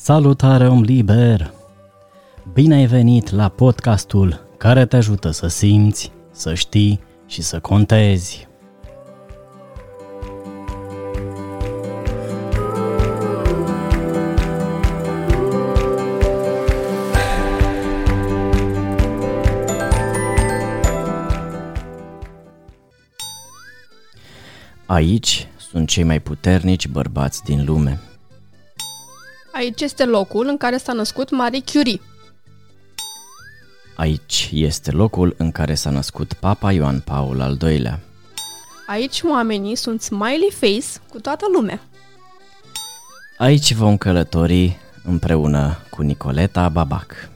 Salutare 0.00 0.68
om 0.68 0.82
liber! 0.82 1.52
Bine 2.52 2.74
ai 2.74 2.86
venit 2.86 3.30
la 3.30 3.48
podcastul 3.48 4.46
care 4.56 4.86
te 4.86 4.96
ajută 4.96 5.30
să 5.30 5.46
simți, 5.46 6.12
să 6.30 6.54
știi 6.54 7.00
și 7.26 7.42
să 7.42 7.60
contezi. 7.60 8.48
Aici 24.86 25.48
sunt 25.70 25.88
cei 25.88 26.02
mai 26.04 26.20
puternici 26.20 26.88
bărbați 26.88 27.42
din 27.44 27.64
lume. 27.64 28.07
Aici 29.58 29.80
este 29.80 30.04
locul 30.04 30.46
în 30.46 30.56
care 30.56 30.76
s-a 30.76 30.92
născut 30.92 31.30
Marie 31.30 31.62
Curie. 31.72 32.00
Aici 33.96 34.50
este 34.52 34.90
locul 34.90 35.34
în 35.38 35.50
care 35.50 35.74
s-a 35.74 35.90
născut 35.90 36.32
Papa 36.32 36.72
Ioan 36.72 37.00
Paul 37.00 37.40
al 37.40 37.58
II-lea. 37.62 38.00
Aici 38.86 39.20
oamenii 39.22 39.76
sunt 39.76 40.02
smiley 40.02 40.50
face 40.50 41.00
cu 41.08 41.20
toată 41.20 41.46
lumea. 41.54 41.80
Aici 43.38 43.72
vom 43.72 43.96
călători 43.96 44.76
împreună 45.04 45.78
cu 45.90 46.02
Nicoleta 46.02 46.68
Babac. 46.68 47.28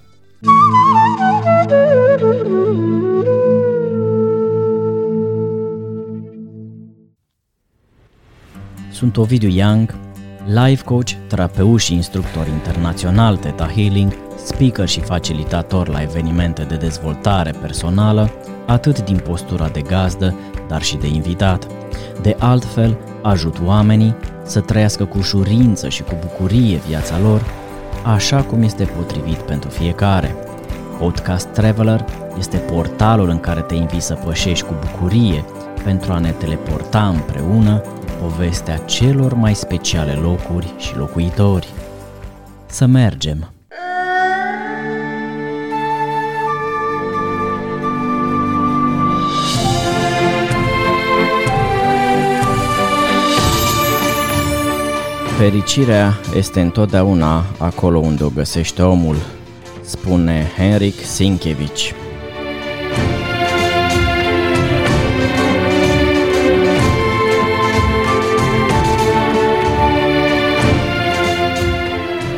Sunt 8.93 9.17
Ovidiu 9.17 9.49
Young, 9.49 9.95
life 10.47 10.85
coach, 10.85 11.11
terapeut 11.29 11.81
și 11.81 11.95
instructor 11.95 12.47
internațional 12.47 13.37
Theta 13.37 13.67
Healing, 13.67 14.13
speaker 14.45 14.89
și 14.89 15.01
facilitator 15.01 15.89
la 15.89 16.03
evenimente 16.03 16.63
de 16.63 16.77
dezvoltare 16.77 17.51
personală, 17.61 18.31
atât 18.67 19.05
din 19.05 19.17
postura 19.17 19.69
de 19.69 19.81
gazdă, 19.81 20.35
dar 20.69 20.83
și 20.83 20.97
de 20.97 21.07
invitat. 21.07 21.67
De 22.23 22.37
altfel, 22.39 22.99
ajut 23.23 23.57
oamenii 23.65 24.17
să 24.45 24.61
trăiască 24.61 25.05
cu 25.05 25.19
ușurință 25.19 25.89
și 25.89 26.03
cu 26.03 26.17
bucurie 26.21 26.81
viața 26.89 27.19
lor, 27.19 27.43
așa 28.05 28.43
cum 28.43 28.63
este 28.63 28.85
potrivit 28.85 29.39
pentru 29.39 29.71
fiecare. 29.71 30.35
Podcast 30.99 31.47
Traveler 31.47 32.05
este 32.39 32.57
portalul 32.57 33.29
în 33.29 33.39
care 33.41 33.61
te 33.61 33.75
invit 33.75 34.03
să 34.03 34.15
pășești 34.15 34.67
cu 34.67 34.75
bucurie 34.81 35.45
pentru 35.85 36.13
a 36.13 36.19
ne 36.19 36.31
teleporta 36.31 37.09
împreună 37.09 37.83
povestea 38.23 38.77
celor 38.77 39.35
mai 39.35 39.55
speciale 39.55 40.13
locuri 40.13 40.75
și 40.79 40.97
locuitori. 40.97 41.69
Să 42.67 42.87
mergem! 42.87 43.53
Fericirea 55.39 56.13
este 56.35 56.61
întotdeauna 56.61 57.45
acolo 57.59 57.99
unde 57.99 58.25
o 58.25 58.29
găsește 58.29 58.83
omul, 58.83 59.17
spune 59.81 60.47
Henrik 60.57 60.95
Sienkiewicz. 61.05 62.02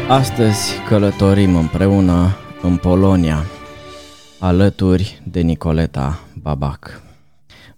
Astăzi 0.09 0.73
călătorim 0.89 1.57
împreună 1.57 2.37
în 2.63 2.77
Polonia, 2.77 3.45
alături 4.39 5.23
de 5.27 5.41
Nicoleta 5.41 6.21
Babac. 6.43 7.03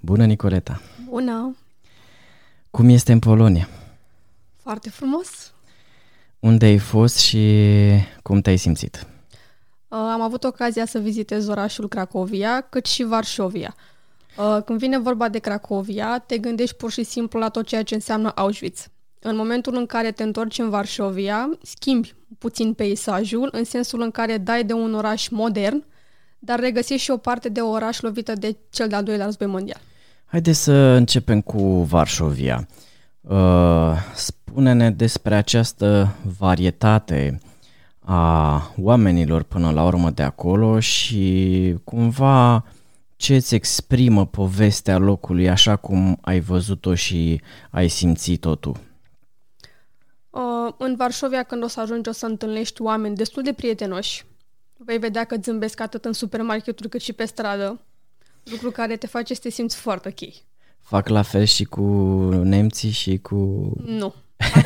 Bună, 0.00 0.24
Nicoleta! 0.24 0.80
Bună! 1.08 1.56
Cum 2.70 2.88
este 2.88 3.12
în 3.12 3.18
Polonia? 3.18 3.68
Foarte 4.62 4.90
frumos! 4.90 5.52
Unde 6.38 6.64
ai 6.64 6.78
fost 6.78 7.18
și 7.18 7.58
cum 8.22 8.40
te-ai 8.40 8.56
simțit? 8.56 9.06
Uh, 9.88 9.98
am 9.98 10.20
avut 10.20 10.44
ocazia 10.44 10.86
să 10.86 10.98
vizitez 10.98 11.48
orașul 11.48 11.88
Cracovia, 11.88 12.60
cât 12.60 12.86
și 12.86 13.04
Varșovia. 13.04 13.74
Uh, 14.38 14.62
când 14.64 14.78
vine 14.78 14.98
vorba 14.98 15.28
de 15.28 15.38
Cracovia, 15.38 16.18
te 16.18 16.38
gândești 16.38 16.76
pur 16.76 16.90
și 16.90 17.02
simplu 17.02 17.38
la 17.38 17.48
tot 17.48 17.66
ceea 17.66 17.82
ce 17.82 17.94
înseamnă 17.94 18.32
Auschwitz. 18.34 18.88
În 19.28 19.36
momentul 19.36 19.76
în 19.76 19.86
care 19.86 20.10
te 20.10 20.22
întorci 20.22 20.58
în 20.58 20.70
Varșovia, 20.70 21.48
schimbi 21.62 22.14
puțin 22.38 22.72
peisajul, 22.72 23.48
în 23.52 23.64
sensul 23.64 24.00
în 24.00 24.10
care 24.10 24.38
dai 24.38 24.64
de 24.64 24.72
un 24.72 24.94
oraș 24.94 25.28
modern, 25.28 25.84
dar 26.38 26.60
regăsești 26.60 27.02
și 27.02 27.10
o 27.10 27.16
parte 27.16 27.48
de 27.48 27.60
oraș 27.60 28.00
lovită 28.00 28.32
de 28.32 28.56
cel 28.70 28.88
de-al 28.88 29.02
doilea 29.02 29.24
război 29.24 29.46
mondial. 29.46 29.80
Haideți 30.24 30.62
să 30.62 30.72
începem 30.72 31.40
cu 31.40 31.62
Varșovia. 31.82 32.68
Uh, 33.20 33.92
spune-ne 34.14 34.90
despre 34.90 35.34
această 35.34 36.16
varietate 36.38 37.40
a 38.00 38.62
oamenilor 38.80 39.42
până 39.42 39.70
la 39.70 39.84
urmă 39.84 40.10
de 40.10 40.22
acolo 40.22 40.80
și 40.80 41.74
cumva 41.84 42.64
ce 43.16 43.34
îți 43.34 43.54
exprimă 43.54 44.26
povestea 44.26 44.98
locului 44.98 45.48
așa 45.48 45.76
cum 45.76 46.18
ai 46.20 46.40
văzut-o 46.40 46.94
și 46.94 47.40
ai 47.70 47.88
simțit-o 47.88 48.54
tu. 48.54 48.72
Uh, 50.36 50.72
în 50.76 50.94
Varșovia, 50.96 51.42
când 51.42 51.62
o 51.62 51.66
să 51.66 51.80
ajungi, 51.80 52.08
o 52.08 52.12
să 52.12 52.26
întâlnești 52.26 52.82
oameni 52.82 53.16
destul 53.16 53.42
de 53.42 53.52
prietenoși. 53.52 54.24
Vei 54.76 54.98
vedea 54.98 55.24
că 55.24 55.36
zâmbesc 55.42 55.80
atât 55.80 56.04
în 56.04 56.12
supermarketuri 56.12 56.88
cât 56.88 57.00
și 57.00 57.12
pe 57.12 57.24
stradă, 57.24 57.80
lucru 58.44 58.70
care 58.70 58.96
te 58.96 59.06
face 59.06 59.34
să 59.34 59.40
te 59.42 59.50
simți 59.50 59.76
foarte 59.76 60.08
ok. 60.08 60.32
Fac 60.80 61.08
la 61.08 61.22
fel 61.22 61.44
și 61.44 61.64
cu 61.64 61.82
nemții 62.42 62.90
și 62.90 63.18
cu... 63.18 63.36
Nu. 63.84 64.14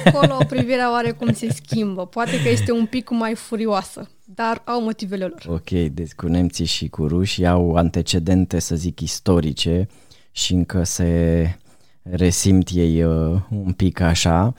Acolo 0.05 0.39
privirea 0.49 0.93
oarecum 0.93 1.33
se 1.33 1.53
schimbă. 1.53 2.07
Poate 2.07 2.43
că 2.43 2.49
este 2.49 2.73
un 2.73 2.87
pic 2.87 3.11
mai 3.11 3.35
furioasă, 3.35 4.11
dar 4.25 4.63
au 4.65 4.83
motivele 4.83 5.25
lor. 5.25 5.45
Ok, 5.49 5.71
deci 5.71 6.13
cu 6.13 6.27
nemții 6.27 6.65
și 6.65 6.89
cu 6.89 7.07
rușii 7.07 7.47
au 7.47 7.75
antecedente, 7.75 8.59
să 8.59 8.75
zic, 8.77 9.01
istorice 9.01 9.89
și 10.31 10.53
încă 10.53 10.85
se 10.85 11.59
resimt 12.03 12.69
ei 12.73 13.05
uh, 13.05 13.41
un 13.51 13.73
pic 13.73 14.01
așa 14.01 14.55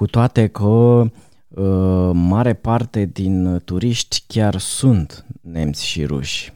cu 0.00 0.06
toate 0.06 0.46
că 0.46 0.64
uh, 0.64 2.10
mare 2.12 2.54
parte 2.54 3.04
din 3.04 3.62
turiști 3.64 4.22
chiar 4.26 4.58
sunt 4.58 5.24
nemți 5.40 5.86
și 5.86 6.04
ruși. 6.04 6.52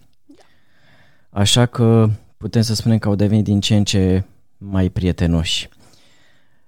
Așa 1.31 1.67
că 1.67 2.09
putem 2.37 2.63
să 2.63 2.75
spunem 2.75 2.99
că 2.99 3.09
au 3.09 3.15
devenit 3.15 3.45
din 3.45 3.61
ce 3.61 3.77
în 3.77 3.85
ce 3.85 4.25
mai 4.59 4.89
prietenoși. 4.89 5.69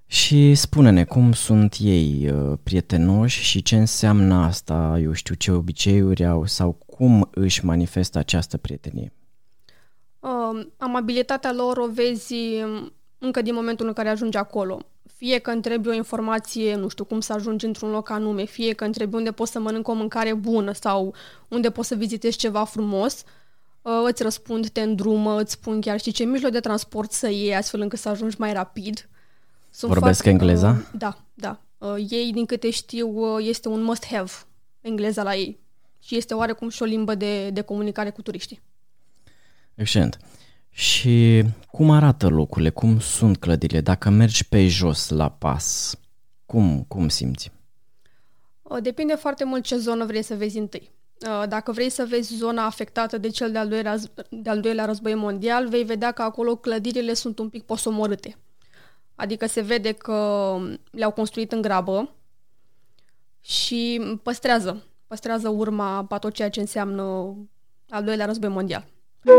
Și 0.06 0.54
spune-ne 0.54 1.04
cum 1.04 1.32
sunt 1.32 1.76
ei 1.80 2.30
uh, 2.30 2.58
prietenoși 2.62 3.42
și 3.42 3.62
ce 3.62 3.76
înseamnă 3.76 4.34
asta, 4.34 4.98
eu 5.02 5.12
știu 5.12 5.34
ce 5.34 5.52
obiceiuri 5.52 6.24
au 6.26 6.46
sau 6.46 6.72
cum 6.72 7.28
își 7.30 7.64
manifestă 7.64 8.18
această 8.18 8.56
prietenie. 8.56 9.12
Uh, 10.18 10.66
amabilitatea 10.76 11.52
lor 11.52 11.76
o 11.76 11.88
vezi 11.94 12.34
încă 13.18 13.42
din 13.42 13.54
momentul 13.54 13.86
în 13.86 13.92
care 13.92 14.08
ajungi 14.08 14.36
acolo 14.36 14.80
fie 15.16 15.38
că 15.38 15.50
întrebi 15.50 15.88
o 15.88 15.92
informație, 15.92 16.74
nu 16.74 16.88
știu, 16.88 17.04
cum 17.04 17.20
să 17.20 17.32
ajungi 17.32 17.66
într-un 17.66 17.90
loc 17.90 18.10
anume, 18.10 18.44
fie 18.44 18.72
că 18.72 18.84
întrebi 18.84 19.14
unde 19.14 19.32
poți 19.32 19.52
să 19.52 19.58
mănânc 19.58 19.88
o 19.88 19.92
mâncare 19.92 20.34
bună 20.34 20.72
sau 20.72 21.14
unde 21.48 21.70
poți 21.70 21.88
să 21.88 21.94
vizitezi 21.94 22.36
ceva 22.36 22.64
frumos, 22.64 23.24
uh, 23.82 23.92
îți 24.04 24.22
răspund, 24.22 24.68
te 24.68 24.80
îndrumă, 24.80 25.40
îți 25.40 25.52
spun 25.52 25.80
chiar 25.80 26.00
și 26.00 26.12
ce 26.12 26.24
mijloc 26.24 26.52
de 26.52 26.60
transport 26.60 27.12
să 27.12 27.28
iei 27.28 27.56
astfel 27.56 27.80
încât 27.80 27.98
să 27.98 28.08
ajungi 28.08 28.36
mai 28.38 28.52
rapid. 28.52 29.08
Sunt 29.70 29.92
Vorbesc 29.92 30.22
fac, 30.22 30.32
engleza? 30.32 30.70
Uh, 30.70 30.98
da, 30.98 31.18
da. 31.34 31.60
Uh, 31.78 32.06
ei, 32.08 32.32
din 32.32 32.46
câte 32.46 32.70
știu, 32.70 33.38
este 33.38 33.68
un 33.68 33.82
must-have 33.82 34.32
engleza 34.80 35.22
la 35.22 35.34
ei 35.34 35.60
și 36.02 36.16
este 36.16 36.34
oarecum 36.34 36.68
și 36.68 36.82
o 36.82 36.84
limbă 36.84 37.14
de, 37.14 37.50
de 37.50 37.60
comunicare 37.60 38.10
cu 38.10 38.22
turiștii. 38.22 38.62
Excelent. 39.74 40.18
Și 40.76 41.44
cum 41.70 41.90
arată 41.90 42.28
locurile, 42.28 42.70
cum 42.70 43.00
sunt 43.00 43.36
clădirile? 43.36 43.80
Dacă 43.80 44.10
mergi 44.10 44.48
pe 44.48 44.66
jos 44.66 45.08
la 45.08 45.30
pas, 45.30 45.96
cum, 46.46 46.84
cum 46.88 47.08
simți? 47.08 47.50
Depinde 48.82 49.14
foarte 49.14 49.44
mult 49.44 49.64
ce 49.64 49.76
zonă 49.76 50.04
vrei 50.04 50.22
să 50.22 50.34
vezi 50.34 50.58
întâi. 50.58 50.90
Dacă 51.48 51.72
vrei 51.72 51.90
să 51.90 52.06
vezi 52.08 52.34
zona 52.34 52.64
afectată 52.64 53.18
de 53.18 53.28
cel 53.28 53.52
de-al 53.52 53.68
doilea, 53.68 53.96
de-al 54.30 54.60
doilea 54.60 54.84
război 54.84 55.14
mondial, 55.14 55.68
vei 55.68 55.84
vedea 55.84 56.12
că 56.12 56.22
acolo 56.22 56.56
clădirile 56.56 57.14
sunt 57.14 57.38
un 57.38 57.48
pic 57.48 57.62
posomorâte. 57.62 58.36
Adică 59.14 59.46
se 59.46 59.60
vede 59.60 59.92
că 59.92 60.58
le-au 60.90 61.10
construit 61.10 61.52
în 61.52 61.62
grabă 61.62 62.14
și 63.40 64.00
păstrează, 64.22 64.84
păstrează 65.06 65.48
urma 65.48 66.06
a 66.08 66.18
tot 66.18 66.32
ceea 66.32 66.50
ce 66.50 66.60
înseamnă 66.60 67.34
al 67.88 68.04
doilea 68.04 68.26
război 68.26 68.48
mondial. 68.48 68.94
În 69.28 69.34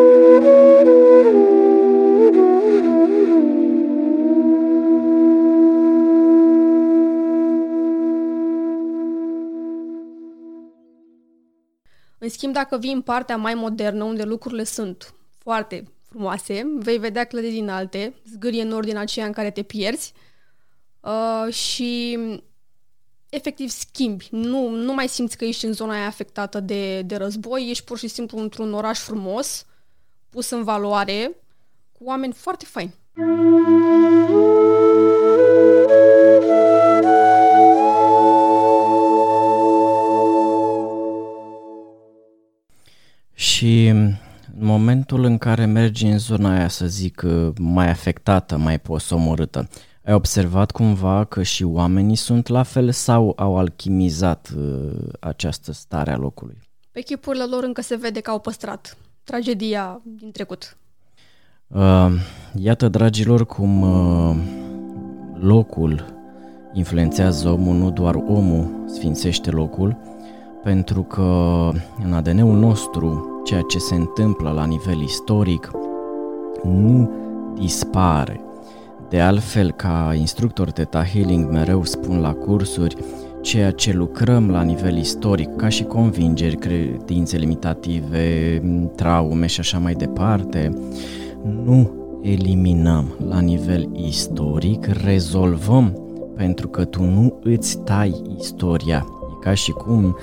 schimb, 12.30 12.54
dacă 12.54 12.78
vii 12.78 12.92
în 12.92 13.02
partea 13.02 13.38
mai 13.38 13.54
modernă, 13.54 14.04
unde 14.04 14.24
lucrurile 14.24 14.64
sunt 14.64 15.14
foarte 15.38 15.84
frumoase, 16.10 16.64
vei 16.76 16.98
vedea 16.98 17.24
clădiri 17.24 17.60
înalte, 17.60 18.14
zgârie 18.32 18.62
în 18.62 18.72
ordine 18.72 19.00
aceea 19.00 19.26
în 19.26 19.32
care 19.32 19.52
te 19.52 19.64
pierzi 19.64 20.14
uh, 21.00 21.54
și 21.54 22.20
efectiv 23.30 23.70
schimbi. 23.70 24.28
Nu, 24.32 24.70
nu 24.70 24.94
mai 24.94 25.08
simți 25.08 25.38
că 25.38 25.46
ești 25.46 25.66
în 25.66 25.74
zona 25.74 25.94
aia 25.94 26.06
afectată 26.06 26.60
de, 26.60 27.02
de 27.02 27.16
război, 27.16 27.70
ești 27.70 27.84
pur 27.84 27.98
și 27.98 28.08
simplu 28.08 28.38
într-un 28.38 28.74
oraș 28.74 29.00
frumos, 29.00 29.66
pus 30.38 30.50
în 30.50 30.64
valoare, 30.64 31.32
cu 31.92 32.04
oameni 32.04 32.34
foarte 32.34 32.66
faini. 32.66 32.94
Și 43.34 43.88
în 43.88 44.16
momentul 44.60 45.24
în 45.24 45.38
care 45.38 45.66
mergi 45.66 46.06
în 46.06 46.18
zona 46.18 46.56
aia, 46.58 46.68
să 46.68 46.86
zic, 46.88 47.22
mai 47.60 47.90
afectată, 47.90 48.58
mai 48.58 48.80
posomorâtă, 48.80 49.70
ai 50.04 50.14
observat 50.14 50.72
cumva 50.72 51.26
că 51.26 51.44
și 51.44 51.64
oamenii 51.64 52.16
sunt 52.16 52.48
la 52.48 52.64
fel 52.64 52.92
sau 52.92 53.34
au 53.38 53.58
alchimizat 53.58 54.54
uh, 54.58 54.92
această 55.20 55.72
stare 55.72 56.12
a 56.12 56.18
locului? 56.18 56.62
Pe 56.92 57.02
chipurile 57.02 57.44
lor 57.44 57.64
încă 57.64 57.82
se 57.82 57.96
vede 57.96 58.20
că 58.20 58.30
au 58.30 58.40
păstrat 58.40 58.98
tragedia 59.28 60.02
din 60.04 60.32
trecut. 60.32 60.78
Uh, 61.68 62.12
iată, 62.56 62.88
dragilor, 62.90 63.46
cum 63.46 63.82
uh, 63.82 64.36
locul 65.40 66.06
influențează 66.74 67.50
omul, 67.50 67.76
nu 67.76 67.92
doar 67.92 68.16
omul 68.16 68.84
sfințește 68.86 69.52
locul, 69.52 69.98
pentru 70.64 71.04
că 71.04 71.70
în 72.04 72.14
ADN-ul 72.14 72.58
nostru 72.58 73.42
ceea 73.46 73.62
ce 73.62 73.78
se 73.78 73.96
întâmplă 73.96 74.52
la 74.52 74.66
nivel 74.66 75.02
istoric 75.02 75.72
nu 76.64 77.12
dispare. 77.60 78.42
De 79.10 79.20
altfel, 79.20 79.72
ca 79.72 80.14
instructor 80.18 80.72
Theta 80.72 81.06
Healing 81.06 81.52
mereu 81.52 81.84
spun 81.84 82.20
la 82.20 82.34
cursuri, 82.34 82.96
ceea 83.48 83.72
ce 83.72 83.94
lucrăm 83.94 84.50
la 84.50 84.62
nivel 84.62 84.98
istoric, 84.98 85.56
ca 85.56 85.70
și 85.70 85.84
convingeri, 85.84 86.56
credințe 86.56 87.38
limitative, 87.38 88.62
traume 88.96 89.46
și 89.46 89.60
așa 89.60 89.78
mai 89.78 89.94
departe, 89.94 90.74
nu 91.64 91.92
eliminăm 92.22 93.16
la 93.30 93.40
nivel 93.40 93.90
istoric, 93.94 94.86
rezolvăm 95.04 96.00
pentru 96.36 96.68
că 96.68 96.86
tu 96.86 97.04
nu 97.04 97.40
îți 97.44 97.80
tai 97.80 98.22
istoria. 98.40 99.06
E 99.30 99.44
ca 99.44 99.54
și 99.54 99.72
cum 99.72 100.18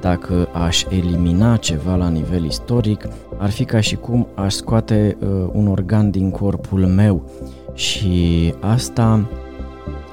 dacă 0.00 0.48
aș 0.52 0.84
elimina 0.88 1.56
ceva 1.56 1.94
la 1.94 2.08
nivel 2.08 2.44
istoric, 2.44 3.08
ar 3.38 3.50
fi 3.50 3.64
ca 3.64 3.80
și 3.80 3.96
cum 3.96 4.26
aș 4.34 4.54
scoate 4.54 5.16
uh, 5.20 5.28
un 5.52 5.68
organ 5.68 6.10
din 6.10 6.30
corpul 6.30 6.86
meu 6.86 7.30
și 7.74 8.54
asta 8.60 9.28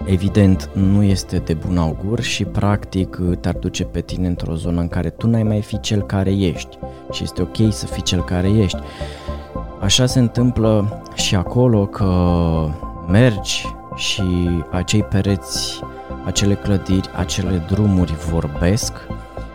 evident 0.05 0.69
nu 0.73 1.03
este 1.03 1.37
de 1.37 1.53
bun 1.53 1.77
augur 1.77 2.21
și 2.21 2.43
practic 2.45 3.19
te-ar 3.39 3.55
duce 3.55 3.83
pe 3.83 4.01
tine 4.01 4.27
într-o 4.27 4.55
zonă 4.55 4.81
în 4.81 4.87
care 4.87 5.09
tu 5.09 5.27
n-ai 5.27 5.43
mai 5.43 5.61
fi 5.61 5.79
cel 5.79 6.01
care 6.01 6.31
ești 6.31 6.77
și 7.11 7.23
este 7.23 7.41
ok 7.41 7.73
să 7.73 7.85
fii 7.85 8.01
cel 8.01 8.23
care 8.23 8.49
ești. 8.49 8.79
Așa 9.79 10.05
se 10.05 10.19
întâmplă 10.19 11.01
și 11.13 11.35
acolo 11.35 11.85
că 11.85 12.09
mergi 13.07 13.65
și 13.95 14.23
acei 14.71 15.03
pereți, 15.03 15.79
acele 16.25 16.53
clădiri, 16.53 17.09
acele 17.15 17.65
drumuri 17.67 18.15
vorbesc 18.29 18.93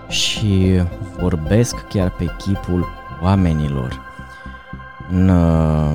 și 0.08 0.80
vorbesc 1.20 1.86
chiar 1.88 2.10
pe 2.10 2.26
chipul 2.38 2.86
oamenilor. 3.22 4.00
În 5.10 5.28
uh, 5.28 5.92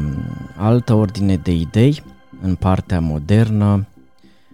altă 0.55 0.93
ordine 0.93 1.35
de 1.35 1.51
idei, 1.51 2.03
în 2.41 2.55
partea 2.55 2.99
modernă, 2.99 3.85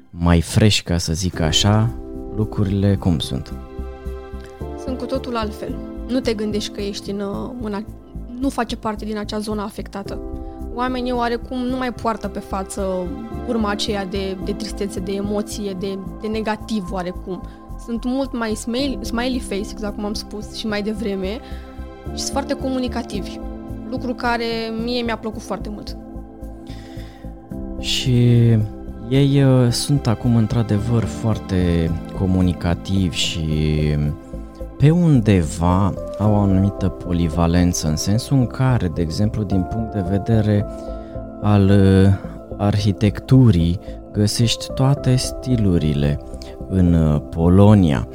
mai 0.10 0.42
fresh 0.42 0.82
ca 0.82 0.98
să 0.98 1.14
zic 1.14 1.40
așa, 1.40 1.90
lucrurile 2.36 2.96
cum 2.96 3.20
sunt? 3.20 3.54
Sunt 4.84 4.98
cu 4.98 5.06
totul 5.06 5.36
altfel. 5.36 5.76
Nu 6.08 6.20
te 6.20 6.34
gândești 6.34 6.72
că 6.72 6.82
ești 6.82 7.12
în, 7.12 7.20
uh, 7.20 7.52
în 7.62 7.74
a, 7.74 7.84
nu 8.40 8.50
face 8.50 8.76
parte 8.76 9.06
din 9.06 9.18
acea 9.18 9.40
zonă 9.40 9.62
afectată. 9.62 10.20
Oamenii 10.74 11.12
oarecum 11.12 11.58
nu 11.58 11.78
mai 11.78 11.94
poartă 11.94 12.28
pe 12.28 12.40
față 12.40 13.08
urma 13.48 13.70
aceea 13.70 14.06
de, 14.06 14.38
de 14.44 14.52
tristețe, 14.54 15.00
de 15.00 15.12
emoție, 15.12 15.76
de, 15.80 15.98
de 16.22 16.28
negativ 16.28 16.88
oarecum 16.92 17.42
sunt 17.86 18.04
mult 18.04 18.38
mai 18.38 18.54
smiley, 18.54 19.00
smiley 19.02 19.40
face, 19.40 19.60
exact 19.72 19.96
cum 19.96 20.06
am 20.06 20.14
spus 20.14 20.56
și 20.56 20.68
mai 20.68 20.82
devreme, 20.82 21.40
și 22.14 22.20
sunt 22.20 22.32
foarte 22.32 22.54
comunicativi. 22.54 23.40
Lucru 23.90 24.14
care 24.14 24.46
mie 24.84 25.02
mi-a 25.02 25.18
plăcut 25.18 25.42
foarte 25.42 25.70
mult. 25.70 25.98
Și 27.80 28.58
ei 29.10 29.44
uh, 29.44 29.72
sunt 29.72 30.08
acum 30.08 30.36
într-adevăr 30.36 31.04
foarte 31.04 31.92
comunicativi 32.18 33.16
și 33.16 33.48
pe 34.78 34.90
undeva 34.90 35.94
au 36.20 36.32
o 36.32 36.36
anumită 36.36 36.88
polivalență 36.88 37.88
în 37.88 37.96
sensul 37.96 38.38
în 38.38 38.48
care, 38.48 38.88
de 38.88 39.02
exemplu, 39.02 39.44
din 39.44 39.62
punct 39.62 39.94
de 39.94 40.04
vedere 40.10 40.66
al 41.42 41.70
uh, 41.70 42.14
arhitecturii, 42.58 43.80
găsești 44.12 44.74
toate 44.74 45.16
stilurile 45.16 46.20
în 46.68 46.94
uh, 46.94 47.22
Polonia, 47.30 48.08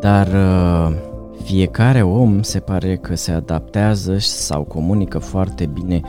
dar 0.00 0.26
uh, 0.26 0.94
fiecare 1.42 2.02
om 2.02 2.42
se 2.42 2.58
pare 2.60 2.96
că 2.96 3.16
se 3.16 3.32
adaptează 3.32 4.18
sau 4.18 4.62
comunică 4.62 5.18
foarte 5.18 5.66
bine 5.66 6.00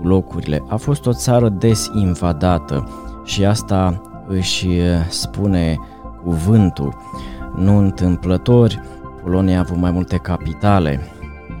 cu 0.00 0.06
locurile. 0.06 0.62
A 0.68 0.76
fost 0.76 1.06
o 1.06 1.12
țară 1.12 1.48
des 1.48 1.90
invadată 1.94 2.88
și 3.24 3.44
asta 3.44 4.02
își 4.26 4.66
uh, 4.66 5.06
spune 5.08 5.78
cuvântul. 6.22 6.96
Nu 7.56 7.76
întâmplători, 7.76 8.80
Polonia 9.22 9.56
a 9.56 9.60
avut 9.60 9.76
mai 9.76 9.90
multe 9.90 10.16
capitale. 10.16 11.00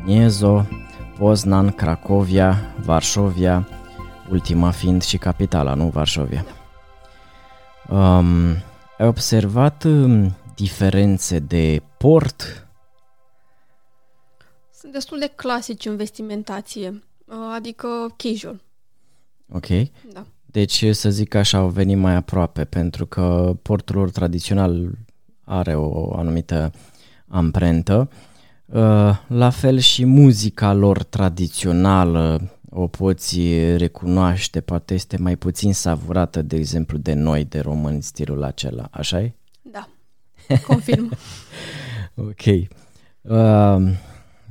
Niezo, 0.04 0.66
Poznan, 1.18 1.70
Cracovia, 1.70 2.74
Varșovia, 2.84 3.68
ultima 4.30 4.70
fiind 4.70 5.02
și 5.02 5.18
capitala, 5.18 5.74
nu 5.74 5.88
Varșovia. 5.88 6.44
Um, 7.88 8.48
ai 8.98 9.06
observat 9.06 9.84
um, 9.84 10.36
diferențe 10.54 11.38
de 11.38 11.82
port? 11.98 12.68
Sunt 14.72 14.92
destul 14.92 15.18
de 15.18 15.32
clasici 15.34 15.86
în 15.86 15.96
vestimentație, 15.96 17.02
uh, 17.26 17.34
adică 17.54 17.88
casual. 18.16 18.60
Ok. 19.52 19.66
Da. 20.12 20.26
Deci, 20.50 20.84
să 20.90 21.10
zic 21.10 21.34
așa, 21.34 21.58
au 21.58 21.68
venit 21.68 21.96
mai 21.96 22.14
aproape, 22.14 22.64
pentru 22.64 23.06
că 23.06 23.56
portul 23.62 23.96
lor 23.96 24.10
tradițional 24.10 24.90
are 25.44 25.74
o 25.74 26.14
anumită 26.14 26.72
amprentă. 27.28 28.10
Uh, 28.66 29.18
la 29.26 29.50
fel 29.50 29.78
și 29.78 30.04
muzica 30.04 30.72
lor 30.72 31.02
tradițională 31.02 32.50
o 32.70 32.86
poți 32.86 33.40
recunoaște, 33.76 34.60
poate 34.60 34.94
este 34.94 35.16
mai 35.16 35.36
puțin 35.36 35.72
savurată, 35.72 36.42
de 36.42 36.56
exemplu, 36.56 36.98
de 36.98 37.12
noi, 37.12 37.44
de 37.44 37.60
români, 37.60 38.02
stilul 38.02 38.42
acela, 38.42 38.88
așa 38.90 39.20
e? 39.20 39.34
Da, 39.62 39.88
confirm. 40.66 41.12
ok. 42.28 42.46
Uh, 43.20 43.92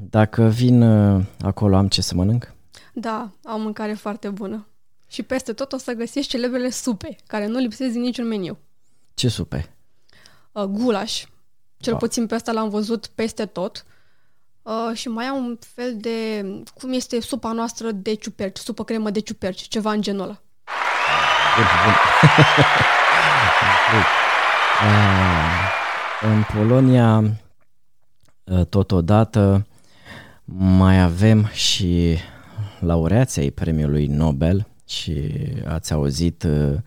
dacă 0.10 0.44
vin 0.48 0.82
uh, 0.82 1.26
acolo, 1.40 1.76
am 1.76 1.88
ce 1.88 2.02
să 2.02 2.16
mănânc? 2.16 2.54
Da, 2.94 3.32
am 3.44 3.62
mâncare 3.62 3.94
foarte 3.94 4.30
bună. 4.30 4.69
Și 5.10 5.24
peste 5.24 5.54
tot 5.54 5.74
o 5.74 5.78
să 5.78 5.94
găsești 5.94 6.30
celebrele 6.30 6.70
supe, 6.70 7.16
care 7.28 7.46
nu 7.46 7.58
lipsesc 7.58 7.92
din 7.92 8.02
niciun 8.02 8.28
meniu. 8.28 8.58
Ce 9.14 9.28
supe? 9.28 9.76
Uh, 10.52 10.64
gulaș. 10.64 11.26
Cel 11.78 11.94
wow. 11.94 12.02
puțin 12.02 12.28
pe 12.28 12.36
asta 12.36 12.52
l-am 12.52 12.70
văzut 12.70 13.08
peste 13.08 13.46
tot. 13.46 13.86
Uh, 13.86 14.00
Uh, 14.70 14.96
și 14.96 15.08
mai 15.08 15.26
am 15.26 15.46
un 15.46 15.58
fel 15.76 15.98
de, 15.98 16.46
cum 16.74 16.94
este 16.94 17.22
supa 17.22 17.52
noastră 17.52 17.92
de 17.92 18.14
ciuperci, 18.14 18.58
supă 18.58 18.84
cremă 18.84 19.10
de 19.10 19.20
ciuperci, 19.20 19.62
ceva 19.62 19.92
în 19.92 20.02
genul 20.02 20.22
ăla. 20.22 20.42
Bun, 21.56 21.66
bun. 21.84 21.94
uh, 24.86 26.34
în 26.34 26.44
Polonia, 26.54 27.24
uh, 28.44 28.66
totodată, 28.66 29.68
mai 30.56 31.02
avem 31.02 31.46
și 31.46 32.18
laureații 32.80 33.42
ai 33.42 33.50
premiului 33.50 34.06
Nobel 34.06 34.68
și 34.90 35.22
ați 35.66 35.94
auzit 35.94 36.44
uh, 36.44 36.78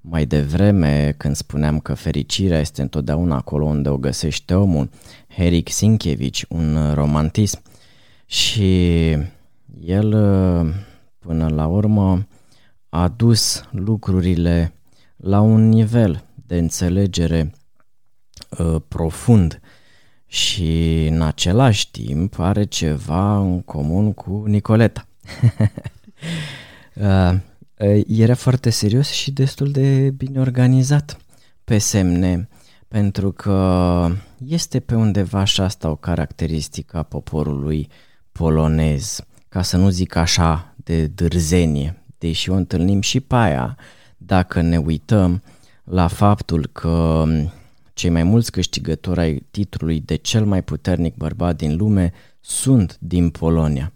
mai 0.00 0.26
devreme 0.26 1.14
când 1.16 1.36
spuneam 1.36 1.80
că 1.80 1.94
fericirea 1.94 2.60
este 2.60 2.82
întotdeauna 2.82 3.36
acolo 3.36 3.64
unde 3.64 3.88
o 3.88 3.96
găsește 3.96 4.54
omul. 4.54 4.90
Henrik 5.28 5.68
Sienkiewicz, 5.68 6.40
un 6.48 6.92
romantism. 6.94 7.62
Și 8.26 9.10
el, 9.80 10.10
până 11.18 11.48
la 11.48 11.66
urmă, 11.66 12.26
a 12.88 13.08
dus 13.08 13.64
lucrurile 13.70 14.72
la 15.16 15.40
un 15.40 15.68
nivel 15.68 16.24
de 16.34 16.58
înțelegere 16.58 17.54
uh, 18.58 18.76
profund 18.88 19.60
și 20.26 21.06
în 21.10 21.22
același 21.22 21.90
timp 21.90 22.38
are 22.38 22.64
ceva 22.64 23.38
în 23.38 23.62
comun 23.62 24.12
cu 24.12 24.44
Nicoleta. 24.46 25.06
Uh, 27.00 27.38
era 28.06 28.34
foarte 28.34 28.70
serios 28.70 29.08
și 29.08 29.30
destul 29.30 29.70
de 29.70 30.10
bine 30.10 30.40
organizat 30.40 31.16
pe 31.64 31.78
semne, 31.78 32.48
pentru 32.88 33.32
că 33.32 34.08
este 34.46 34.80
pe 34.80 34.94
undeva 34.94 35.44
și 35.44 35.60
asta 35.60 35.90
o 35.90 35.96
caracteristică 35.96 36.96
a 36.96 37.02
poporului 37.02 37.88
polonez, 38.32 39.20
ca 39.48 39.62
să 39.62 39.76
nu 39.76 39.88
zic 39.88 40.14
așa 40.14 40.74
de 40.76 41.06
dârzenie, 41.06 42.02
deși 42.18 42.50
o 42.50 42.54
întâlnim 42.54 43.00
și 43.00 43.20
pe 43.20 43.34
aia, 43.34 43.76
dacă 44.16 44.60
ne 44.60 44.76
uităm 44.76 45.42
la 45.84 46.06
faptul 46.06 46.68
că 46.72 47.24
cei 47.92 48.10
mai 48.10 48.22
mulți 48.22 48.50
câștigători 48.50 49.20
ai 49.20 49.46
titlului 49.50 50.00
de 50.00 50.14
cel 50.14 50.44
mai 50.44 50.62
puternic 50.62 51.14
bărbat 51.14 51.56
din 51.56 51.76
lume 51.76 52.12
sunt 52.40 52.96
din 53.00 53.30
Polonia. 53.30 53.92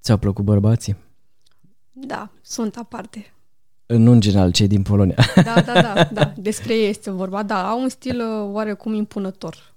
Ți-au 0.00 0.16
plăcut 0.18 0.44
bărbații? 0.44 0.96
Da, 1.98 2.30
sunt 2.42 2.76
aparte. 2.76 3.32
Nu 3.86 4.10
în 4.10 4.20
general, 4.20 4.50
cei 4.50 4.66
din 4.66 4.82
Polonia. 4.82 5.16
Da, 5.34 5.60
da, 5.60 5.72
da, 5.82 6.08
da. 6.12 6.32
despre 6.48 6.74
ei 6.74 6.88
este 6.88 7.10
vorba. 7.10 7.42
Da, 7.42 7.68
au 7.68 7.80
un 7.82 7.88
stil 7.88 8.20
uh, 8.20 8.48
oarecum 8.52 8.94
impunător. 8.94 9.74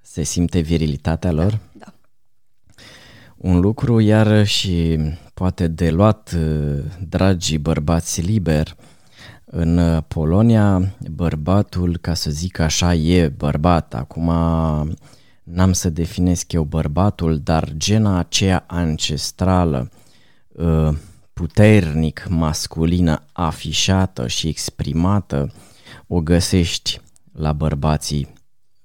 Se 0.00 0.22
simte 0.22 0.60
virilitatea 0.60 1.32
lor? 1.32 1.50
Da, 1.50 1.58
da. 1.78 1.92
Un 3.36 3.60
lucru 3.60 4.00
iar 4.00 4.46
și 4.46 4.98
poate 5.34 5.68
de 5.68 5.90
luat, 5.90 6.34
uh, 6.36 6.84
dragii 7.08 7.58
bărbați 7.58 8.20
liber, 8.20 8.76
în 9.44 9.78
uh, 9.78 10.02
Polonia 10.08 10.94
bărbatul, 11.10 11.98
ca 12.00 12.14
să 12.14 12.30
zic 12.30 12.58
așa, 12.58 12.94
e 12.94 13.28
bărbat. 13.28 13.94
Acum 13.94 14.30
n-am 15.44 15.72
să 15.72 15.90
definesc 15.90 16.52
eu 16.52 16.62
bărbatul, 16.62 17.38
dar 17.38 17.72
gena 17.76 18.18
aceea 18.18 18.64
ancestrală, 18.66 19.90
uh, 20.48 20.96
puternic 21.32 22.26
masculină, 22.28 23.22
afișată 23.32 24.26
și 24.26 24.48
exprimată, 24.48 25.52
o 26.06 26.20
găsești 26.20 27.00
la 27.32 27.52
bărbații 27.52 28.32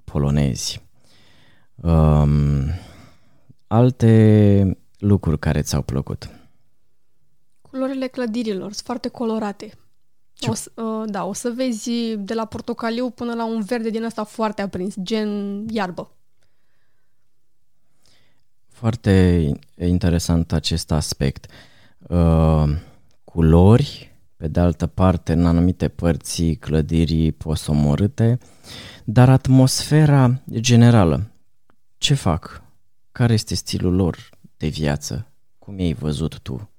polonezi. 0.04 0.88
Um, 1.76 2.64
alte 3.68 4.78
lucruri 4.98 5.40
care 5.40 5.62
ți-au 5.62 5.82
plăcut? 5.82 6.30
Culorile 7.62 8.08
clădirilor 8.08 8.72
sunt 8.72 8.86
foarte 8.86 9.08
colorate. 9.08 9.72
O 10.48 10.54
să, 10.54 10.72
uh, 10.76 11.04
da, 11.06 11.26
o 11.26 11.34
să 11.34 11.50
vezi 11.50 11.92
de 12.18 12.34
la 12.34 12.46
portocaliu 12.46 13.10
până 13.10 13.34
la 13.34 13.46
un 13.46 13.62
verde 13.62 13.90
din 13.90 14.04
ăsta 14.04 14.24
foarte 14.24 14.62
aprins, 14.62 14.96
gen 15.02 15.64
iarbă. 15.70 16.12
Foarte 18.80 19.52
interesant 19.78 20.52
acest 20.52 20.92
aspect. 20.92 21.52
Uh, 22.08 22.64
culori, 23.24 24.16
pe 24.38 24.48
de 24.48 24.60
altă 24.60 24.88
parte, 24.88 25.34
în 25.34 25.46
anumite 25.46 25.88
părți 25.88 26.44
clădirii 26.44 27.32
posomorâte, 27.32 28.40
dar 29.04 29.30
atmosfera 29.30 30.42
generală. 30.54 31.32
Ce 31.98 32.14
fac? 32.14 32.64
Care 33.12 33.34
este 33.34 33.56
stilul 33.56 33.96
lor 33.96 34.30
de 34.58 34.68
viață? 34.68 35.32
Cum 35.58 35.76
ai 35.78 35.94
văzut 35.94 36.40
tu? 36.40 36.70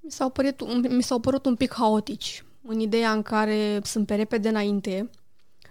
Mi 0.00 0.10
s-au, 0.10 0.30
părut, 0.30 0.88
mi 0.88 1.02
s-au 1.02 1.18
părut 1.18 1.46
un 1.46 1.54
pic 1.54 1.74
haotici, 1.74 2.44
în 2.62 2.80
ideea 2.80 3.10
în 3.10 3.22
care 3.22 3.80
sunt 3.82 4.06
pe 4.06 4.14
repede 4.14 4.48
înainte 4.48 5.10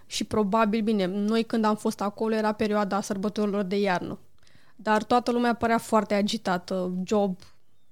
și 0.06 0.24
probabil, 0.24 0.80
bine, 0.80 1.06
noi 1.06 1.44
când 1.44 1.64
am 1.64 1.76
fost 1.76 2.00
acolo 2.00 2.34
era 2.34 2.52
perioada 2.52 3.00
sărbătorilor 3.00 3.62
de 3.62 3.80
iarnă 3.80 4.18
dar 4.76 5.02
toată 5.02 5.30
lumea 5.30 5.54
părea 5.54 5.78
foarte 5.78 6.14
agitată, 6.14 6.92
job, 7.04 7.36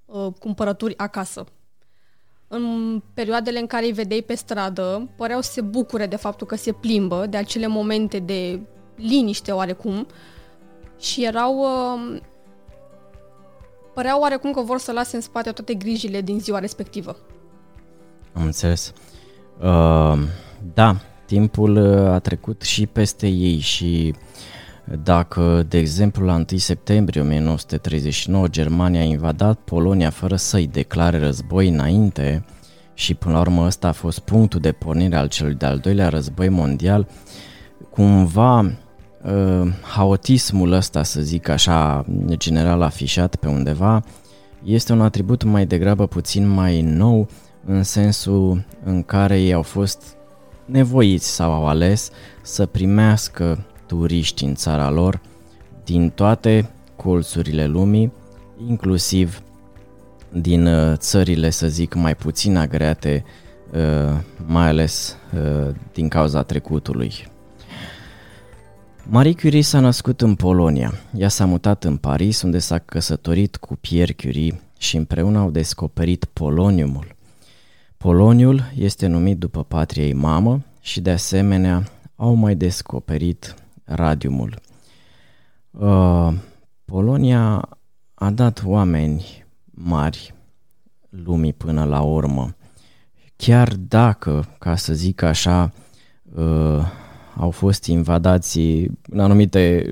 uh, 0.05 0.27
cumpărături 0.39 0.99
acasă. 0.99 1.45
În 2.49 3.03
perioadele 3.15 3.59
în 3.59 3.67
care 3.67 3.85
îi 3.85 3.93
vedeai 3.93 4.23
pe 4.23 4.35
stradă, 4.35 5.09
păreau 5.17 5.41
să 5.41 5.53
se 5.53 5.61
bucure 5.61 6.07
de 6.07 6.17
faptul 6.17 6.47
că 6.47 6.57
se 6.57 6.73
plimbă, 6.73 7.27
de 7.27 7.37
acele 7.37 7.67
momente 7.67 8.19
de 8.19 8.61
liniște 8.97 9.53
oarecum 9.53 10.07
și 10.99 11.25
erau... 11.25 11.59
Uh, 11.59 12.21
păreau 13.95 14.21
oarecum 14.21 14.53
că 14.53 14.61
vor 14.61 14.79
să 14.79 14.93
lase 14.93 15.17
în 15.17 15.23
spate 15.23 15.51
toate 15.51 15.75
grijile 15.75 16.21
din 16.21 16.41
ziua 16.41 16.59
respectivă. 16.59 17.17
Am 18.33 18.45
înțeles. 18.45 18.93
Uh, 19.61 20.19
da, 20.75 20.97
timpul 21.27 21.77
uh, 21.77 22.11
a 22.11 22.19
trecut 22.19 22.63
și 22.63 22.87
peste 22.87 23.27
ei 23.27 23.59
și 23.59 24.15
dacă, 25.03 25.65
de 25.69 25.79
exemplu, 25.79 26.25
la 26.25 26.35
1 26.35 26.45
septembrie 26.57 27.21
1939 27.21 28.49
Germania 28.49 29.01
a 29.01 29.05
invadat 29.05 29.59
Polonia 29.59 30.11
fără 30.11 30.37
să-i 30.37 30.67
declare 30.67 31.19
război 31.19 31.69
înainte 31.69 32.45
și 32.95 33.15
până 33.15 33.35
la 33.35 33.41
urmă 33.41 33.67
ăsta 33.67 33.89
a 33.89 33.93
fost 33.93 34.19
punctul 34.19 34.61
de 34.61 34.73
pornire 34.73 35.17
al 35.17 35.29
celui 35.29 35.55
de-al 35.55 35.79
doilea 35.79 36.09
război 36.09 36.49
mondial, 36.49 37.09
cumva 37.91 38.59
uh, 38.61 39.73
haotismul 39.81 40.73
ăsta, 40.73 41.03
să 41.03 41.21
zic 41.21 41.49
așa, 41.49 42.05
general 42.29 42.83
afișat 42.83 43.37
pe 43.37 43.49
undeva, 43.49 44.03
este 44.65 44.93
un 44.93 45.01
atribut 45.01 45.43
mai 45.43 45.67
degrabă 45.67 46.07
puțin 46.07 46.49
mai 46.49 46.81
nou 46.81 47.29
în 47.67 47.83
sensul 47.83 48.65
în 48.85 49.03
care 49.03 49.41
ei 49.41 49.53
au 49.53 49.63
fost 49.63 50.17
nevoiți 50.65 51.35
sau 51.35 51.53
au 51.53 51.67
ales 51.67 52.11
să 52.43 52.67
primească 52.67 53.65
turiști 53.87 54.45
în 54.45 54.55
țara 54.55 54.91
lor 54.91 55.21
din 55.85 56.11
toate 56.11 56.71
colțurile 56.97 57.67
lumii, 57.67 58.13
inclusiv 58.69 59.43
din 60.33 60.67
uh, 60.67 60.97
țările, 60.97 61.51
să 61.51 61.69
zic, 61.69 61.95
mai 61.95 62.15
puțin 62.15 62.57
agreate, 62.57 63.25
uh, 63.73 64.19
mai 64.47 64.69
ales 64.69 65.17
uh, 65.35 65.75
din 65.93 66.09
cauza 66.09 66.43
trecutului. 66.43 67.13
Marie 69.09 69.35
Curie 69.35 69.63
s-a 69.63 69.81
născut 69.81 70.21
în 70.21 70.35
Polonia. 70.35 70.93
Ea 71.17 71.29
s-a 71.29 71.45
mutat 71.45 71.85
în 71.85 71.97
Paris, 71.97 72.43
unde 72.43 72.59
s-a 72.59 72.79
căsătorit 72.79 73.57
cu 73.57 73.77
Pierre 73.77 74.13
Curie 74.13 74.61
și 74.79 74.97
împreună 74.97 75.39
au 75.39 75.51
descoperit 75.51 76.25
poloniumul. 76.25 77.17
Poloniul 77.97 78.73
este 78.77 79.07
numit 79.07 79.39
după 79.39 79.63
patria 79.63 80.05
ei 80.05 80.13
mamă 80.13 80.63
și 80.81 81.01
de 81.01 81.11
asemenea 81.11 81.83
au 82.17 82.35
mai 82.35 82.55
descoperit 82.55 83.55
radiumul. 83.85 84.61
Uh, 85.71 86.33
Polonia 86.85 87.69
a 88.15 88.31
dat 88.31 88.63
oameni 88.67 89.45
mari 89.65 90.35
lumii 91.09 91.53
până 91.53 91.85
la 91.85 92.01
urmă. 92.01 92.57
Chiar 93.37 93.75
dacă, 93.75 94.49
ca 94.59 94.77
să 94.77 94.95
zic 94.95 95.23
așa, 95.23 95.73
uh, 96.35 96.85
au 97.37 97.51
fost 97.51 97.85
invadați 97.85 98.59
în 99.09 99.21
anumite 99.21 99.91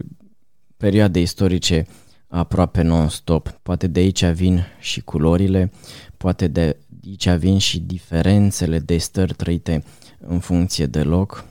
perioade 0.76 1.20
istorice 1.20 1.86
aproape 2.28 2.82
non-stop. 2.82 3.48
Poate 3.48 3.86
de 3.86 4.00
aici 4.00 4.24
vin 4.24 4.66
și 4.80 5.00
culorile, 5.00 5.72
poate 6.16 6.48
de 6.48 6.76
aici 7.06 7.28
vin 7.28 7.58
și 7.58 7.80
diferențele 7.80 8.78
de 8.78 8.98
stări 8.98 9.34
trăite 9.34 9.84
în 10.18 10.38
funcție 10.38 10.86
de 10.86 11.02
loc. 11.02 11.44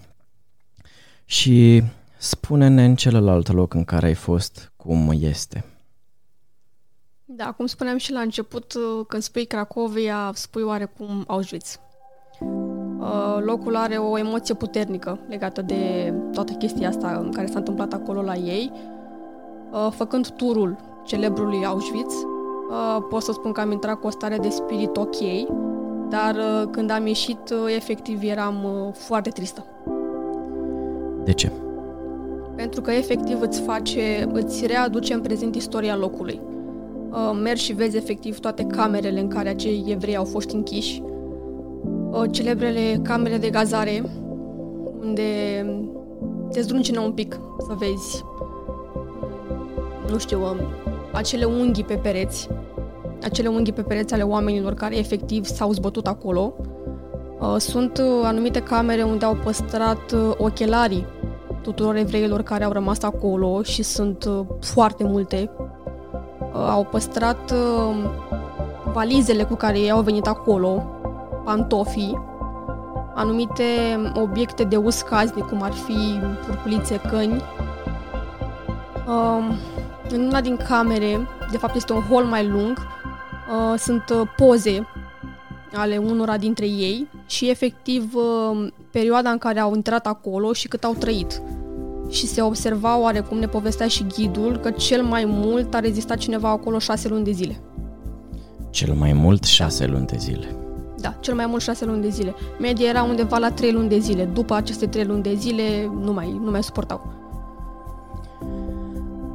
Și 1.26 1.84
Spune-ne 2.24 2.86
în 2.86 2.96
celălalt 2.96 3.52
loc 3.52 3.74
în 3.74 3.84
care 3.84 4.06
ai 4.06 4.14
fost 4.14 4.72
cum 4.76 5.12
este. 5.20 5.66
Da, 7.26 7.52
cum 7.52 7.66
spuneam 7.66 7.98
și 7.98 8.12
la 8.12 8.20
început, 8.20 8.74
uh, 8.74 9.06
când 9.08 9.22
spui 9.22 9.46
Cracovia, 9.46 10.32
spui 10.34 10.62
oarecum 10.62 11.24
Auschwitz. 11.28 11.80
Uh, 12.40 13.38
locul 13.44 13.76
are 13.76 13.96
o 13.96 14.18
emoție 14.18 14.54
puternică 14.54 15.20
legată 15.30 15.62
de 15.62 16.14
toată 16.34 16.54
chestia 16.54 16.88
asta 16.88 17.30
care 17.32 17.48
s-a 17.48 17.58
întâmplat 17.58 17.94
acolo 17.94 18.22
la 18.22 18.36
ei. 18.36 18.72
Uh, 19.72 19.92
făcând 19.92 20.30
turul 20.30 20.78
celebrului 21.06 21.66
Auschwitz, 21.66 22.14
pot 23.10 23.22
să 23.22 23.32
spun 23.32 23.52
că 23.52 23.62
am 23.62 23.72
intrat 23.72 24.00
cu 24.00 24.08
o 24.08 24.10
stare 24.10 24.38
de 24.38 24.50
spirit 24.50 24.98
ok, 24.98 25.18
dar 26.10 26.36
când 26.72 26.90
am 26.90 27.08
ieșit, 27.08 27.54
efectiv 27.76 28.24
eram 28.24 28.92
foarte 28.94 29.30
tristă. 29.30 29.66
De 31.24 31.34
ce? 31.34 31.52
Pentru 32.62 32.82
că 32.82 32.92
efectiv 32.92 33.42
îți 33.42 33.62
face, 33.62 34.30
îți 34.34 34.66
readuce 34.66 35.14
în 35.14 35.22
prezent 35.22 35.56
istoria 35.56 35.96
locului. 35.96 36.42
Uh, 37.12 37.40
mergi 37.44 37.64
și 37.64 37.74
vezi 37.74 37.98
efectiv 37.98 38.40
toate 38.40 38.64
camerele 38.64 39.20
în 39.20 39.28
care 39.28 39.50
acei 39.50 39.86
evrei 39.88 40.16
au 40.16 40.24
fost 40.24 40.52
închiși, 40.52 41.04
uh, 42.12 42.24
celebrele 42.32 43.00
camere 43.04 43.38
de 43.38 43.50
gazare, 43.50 44.04
unde 45.00 45.24
te 46.52 46.62
zdruncină 46.62 47.00
un 47.00 47.12
pic 47.12 47.40
să 47.58 47.76
vezi, 47.78 48.24
nu 50.10 50.18
știu, 50.18 50.42
um, 50.42 50.58
acele 51.12 51.46
unghii 51.46 51.84
pe 51.84 51.96
pereți, 51.96 52.48
acele 53.24 53.48
unghii 53.48 53.74
pe 53.74 53.82
pereți 53.82 54.14
ale 54.14 54.24
oamenilor 54.24 54.74
care 54.74 54.98
efectiv 54.98 55.46
s-au 55.46 55.72
zbătut 55.72 56.08
acolo, 56.08 56.54
Uh, 57.42 57.56
sunt 57.58 57.98
uh, 57.98 58.22
anumite 58.24 58.60
camere 58.60 59.04
unde 59.04 59.26
au 59.26 59.38
păstrat 59.44 60.12
uh, 60.12 60.32
ochelarii 60.38 61.06
tuturor 61.62 61.96
evreilor 61.96 62.42
care 62.42 62.64
au 62.64 62.72
rămas 62.72 63.04
acolo 63.04 63.62
și 63.64 63.84
sunt 63.84 64.30
foarte 64.60 65.04
multe. 65.04 65.50
Au 66.54 66.88
păstrat 66.92 67.54
valizele 68.94 69.44
cu 69.44 69.56
care 69.56 69.80
ei 69.80 69.92
au 69.92 70.02
venit 70.02 70.28
acolo, 70.28 70.84
pantofii, 71.44 72.22
anumite 73.16 73.64
obiecte 74.14 74.64
de 74.64 74.76
uz 74.76 75.02
caznic, 75.02 75.44
cum 75.44 75.62
ar 75.62 75.72
fi 75.72 76.20
furculițe, 76.42 77.02
căni. 77.10 77.42
În 80.10 80.26
una 80.26 80.42
din 80.42 80.58
camere, 80.68 81.28
de 81.52 81.58
fapt 81.58 81.76
este 81.76 81.94
un 81.94 82.02
hol 82.02 82.24
mai 82.24 82.48
lung, 82.48 82.78
sunt 83.78 84.04
poze 84.38 84.88
ale 85.74 85.98
unora 85.98 86.38
dintre 86.38 86.66
ei 86.66 87.08
și 87.32 87.50
efectiv 87.50 88.14
uh, 88.16 88.68
perioada 88.92 89.30
în 89.30 89.38
care 89.38 89.60
au 89.60 89.76
intrat 89.76 90.08
acolo 90.08 90.54
și 90.54 90.68
cât 90.68 90.84
au 90.84 90.96
trăit. 91.00 91.42
Și 92.10 92.28
se 92.28 92.42
observa 92.42 93.00
oarecum, 93.00 93.38
ne 93.38 93.48
povestea 93.48 93.88
și 93.88 94.06
ghidul, 94.16 94.58
că 94.58 94.72
cel 94.72 95.04
mai 95.04 95.24
mult 95.28 95.74
a 95.74 95.80
rezistat 95.80 96.18
cineva 96.18 96.50
acolo 96.50 96.80
șase 96.80 97.08
luni 97.08 97.24
de 97.24 97.32
zile. 97.32 97.62
Cel 98.70 98.94
mai 98.94 99.14
mult 99.14 99.44
șase 99.44 99.86
luni 99.86 100.06
de 100.06 100.16
zile. 100.18 100.56
Da, 100.98 101.16
cel 101.20 101.34
mai 101.36 101.46
mult 101.46 101.62
șase 101.62 101.86
luni 101.86 102.02
de 102.02 102.10
zile. 102.10 102.36
Media 102.60 102.90
era 102.90 103.04
undeva 103.04 103.38
la 103.38 103.52
trei 103.52 103.72
luni 103.72 103.90
de 103.90 104.00
zile. 104.00 104.24
După 104.24 104.54
aceste 104.54 104.86
trei 104.86 105.06
luni 105.06 105.24
de 105.24 105.34
zile 105.34 105.92
nu 106.02 106.14
mai, 106.14 106.40
nu 106.44 106.52
mai 106.52 106.64
suportau. 106.64 107.12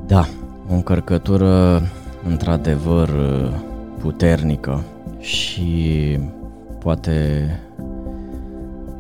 Da, 0.07 0.27
o 0.71 0.75
încărcătură 0.75 1.83
într-adevăr 2.29 3.11
puternică 4.01 4.83
și 5.21 6.19
poate, 6.87 7.61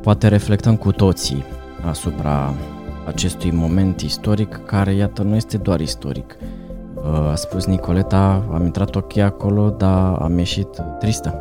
poate 0.02 0.28
reflectăm 0.28 0.76
cu 0.76 0.92
toții 0.92 1.44
asupra 1.88 2.54
acestui 3.06 3.50
moment 3.50 4.00
istoric 4.00 4.60
care, 4.64 4.94
iată, 4.94 5.22
nu 5.22 5.34
este 5.34 5.56
doar 5.56 5.80
istoric. 5.80 6.36
A 7.30 7.34
spus 7.34 7.66
Nicoleta, 7.66 8.44
am 8.52 8.64
intrat 8.64 8.94
ok 8.94 9.16
acolo, 9.16 9.68
dar 9.70 10.18
am 10.22 10.38
ieșit 10.38 10.68
tristă. 10.98 11.34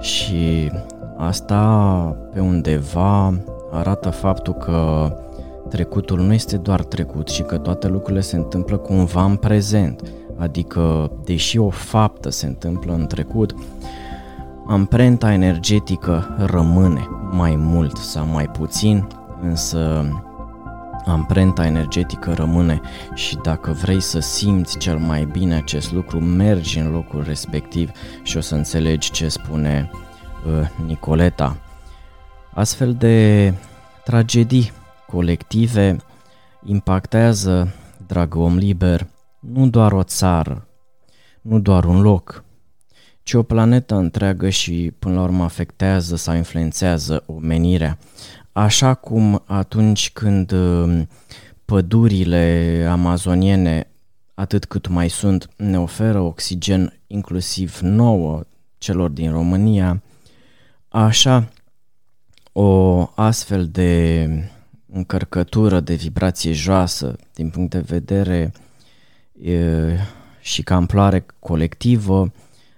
Și 0.00 0.70
asta 1.16 1.66
pe 2.32 2.40
undeva 2.40 3.34
arată 3.70 4.10
faptul 4.10 4.52
că 4.52 5.08
trecutul 5.68 6.20
nu 6.20 6.32
este 6.32 6.56
doar 6.56 6.82
trecut 6.82 7.28
și 7.28 7.42
că 7.42 7.58
toate 7.58 7.88
lucrurile 7.88 8.20
se 8.20 8.36
întâmplă 8.36 8.76
cumva 8.76 9.24
în 9.24 9.36
prezent. 9.36 10.02
Adică, 10.36 11.10
deși 11.24 11.58
o 11.58 11.68
faptă 11.68 12.30
se 12.30 12.46
întâmplă 12.46 12.92
în 12.92 13.06
trecut, 13.06 13.54
amprenta 14.66 15.32
energetică 15.32 16.36
rămâne 16.38 17.08
mai 17.30 17.56
mult 17.56 17.96
sau 17.96 18.26
mai 18.26 18.48
puțin, 18.48 19.06
însă 19.40 20.08
amprenta 21.04 21.66
energetică 21.66 22.32
rămâne 22.32 22.80
și 23.14 23.36
dacă 23.36 23.72
vrei 23.72 24.00
să 24.00 24.18
simți 24.18 24.78
cel 24.78 24.98
mai 24.98 25.24
bine 25.24 25.54
acest 25.54 25.92
lucru, 25.92 26.20
mergi 26.20 26.78
în 26.78 26.90
locul 26.90 27.22
respectiv 27.22 27.90
și 28.22 28.36
o 28.36 28.40
să 28.40 28.54
înțelegi 28.54 29.10
ce 29.10 29.28
spune 29.28 29.90
uh, 30.46 30.68
Nicoleta. 30.86 31.56
Astfel 32.54 32.94
de 32.94 33.52
tragedii 34.04 34.72
colective 35.06 35.96
impactează, 36.64 37.74
drag 38.06 38.34
om 38.34 38.56
liber, 38.56 39.06
nu 39.38 39.68
doar 39.68 39.92
o 39.92 40.02
țară, 40.02 40.66
nu 41.40 41.58
doar 41.58 41.84
un 41.84 42.00
loc, 42.00 42.43
ci 43.24 43.32
o 43.32 43.42
planetă 43.42 43.94
întreagă 43.94 44.48
și 44.48 44.92
până 44.98 45.14
la 45.14 45.22
urmă 45.22 45.44
afectează 45.44 46.16
sau 46.16 46.34
influențează 46.34 47.22
omenirea. 47.26 47.98
Așa 48.52 48.94
cum 48.94 49.42
atunci 49.46 50.10
când 50.10 50.52
um, 50.52 51.08
pădurile 51.64 52.86
amazoniene, 52.90 53.90
atât 54.34 54.64
cât 54.64 54.88
mai 54.88 55.08
sunt, 55.08 55.48
ne 55.56 55.78
oferă 55.78 56.20
oxigen 56.20 57.00
inclusiv 57.06 57.78
nouă 57.78 58.42
celor 58.78 59.10
din 59.10 59.30
România, 59.30 60.02
așa 60.88 61.48
o 62.52 63.00
astfel 63.14 63.68
de 63.68 64.28
încărcătură 64.86 65.80
de 65.80 65.94
vibrație 65.94 66.52
joasă 66.52 67.16
din 67.34 67.50
punct 67.50 67.70
de 67.70 67.78
vedere 67.78 68.52
și 70.40 70.62
ca 70.62 70.74
amploare 70.74 71.26
colectivă 71.38 72.32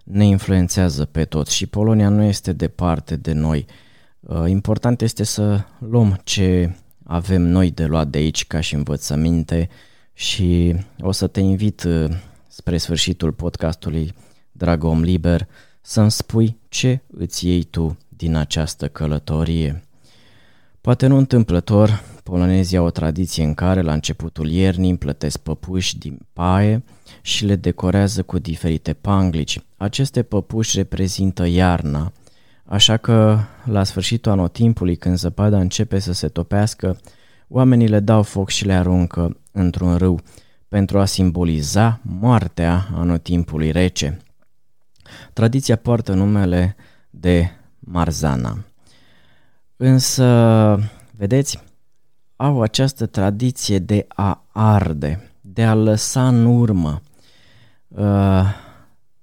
ne 0.06 0.24
influențează 0.24 1.04
pe 1.04 1.24
toți 1.24 1.54
și 1.54 1.66
Polonia 1.66 2.08
nu 2.08 2.22
este 2.22 2.52
departe 2.52 3.16
de 3.16 3.32
noi. 3.32 3.66
Important 4.46 5.00
este 5.00 5.24
să 5.24 5.64
luăm 5.78 6.20
ce 6.24 6.76
avem 7.04 7.42
noi 7.42 7.70
de 7.70 7.84
luat 7.84 8.08
de 8.08 8.18
aici 8.18 8.46
ca 8.46 8.60
și 8.60 8.74
învățăminte 8.74 9.68
și 10.12 10.74
o 11.00 11.12
să 11.12 11.26
te 11.26 11.40
invit 11.40 11.86
spre 12.48 12.76
sfârșitul 12.76 13.32
podcastului, 13.32 14.14
drag 14.52 14.84
om 14.84 15.02
liber, 15.02 15.48
să-mi 15.80 16.10
spui 16.10 16.56
ce 16.68 17.00
îți 17.06 17.46
iei 17.46 17.62
tu 17.62 17.98
din 18.08 18.34
această 18.34 18.88
călătorie. 18.88 19.82
Poate 20.80 21.06
nu 21.06 21.16
întâmplător, 21.16 22.02
polonezii 22.22 22.76
au 22.76 22.84
o 22.84 22.90
tradiție 22.90 23.44
în 23.44 23.54
care 23.54 23.80
la 23.80 23.92
începutul 23.92 24.50
iernii 24.50 24.96
plătesc 24.96 25.38
păpuși 25.38 25.98
din 25.98 26.18
paie 26.32 26.84
și 27.20 27.44
le 27.44 27.56
decorează 27.56 28.22
cu 28.22 28.38
diferite 28.38 28.92
panglici. 28.92 29.60
Aceste 29.76 30.22
păpuși 30.22 30.76
reprezintă 30.76 31.46
iarna, 31.46 32.12
așa 32.64 32.96
că 32.96 33.38
la 33.64 33.84
sfârșitul 33.84 34.32
anotimpului, 34.32 34.96
când 34.96 35.16
zăpada 35.16 35.58
începe 35.58 35.98
să 35.98 36.12
se 36.12 36.28
topească, 36.28 37.00
oamenii 37.48 37.88
le 37.88 38.00
dau 38.00 38.22
foc 38.22 38.48
și 38.48 38.64
le 38.64 38.72
aruncă 38.72 39.36
într-un 39.52 39.96
râu 39.96 40.20
pentru 40.68 40.98
a 40.98 41.04
simboliza 41.04 42.00
moartea 42.02 42.88
anotimpului 42.94 43.70
rece. 43.70 44.18
Tradiția 45.32 45.76
poartă 45.76 46.12
numele 46.12 46.76
de 47.10 47.50
Marzana. 47.78 48.64
Însă, 49.76 50.78
vedeți, 51.16 51.64
au 52.36 52.62
această 52.62 53.06
tradiție 53.06 53.78
de 53.78 54.06
a 54.08 54.44
arde, 54.52 55.30
de 55.56 55.64
a 55.64 55.74
lăsa 55.74 56.28
în 56.28 56.44
urmă. 56.44 57.02
Uh, 57.88 58.44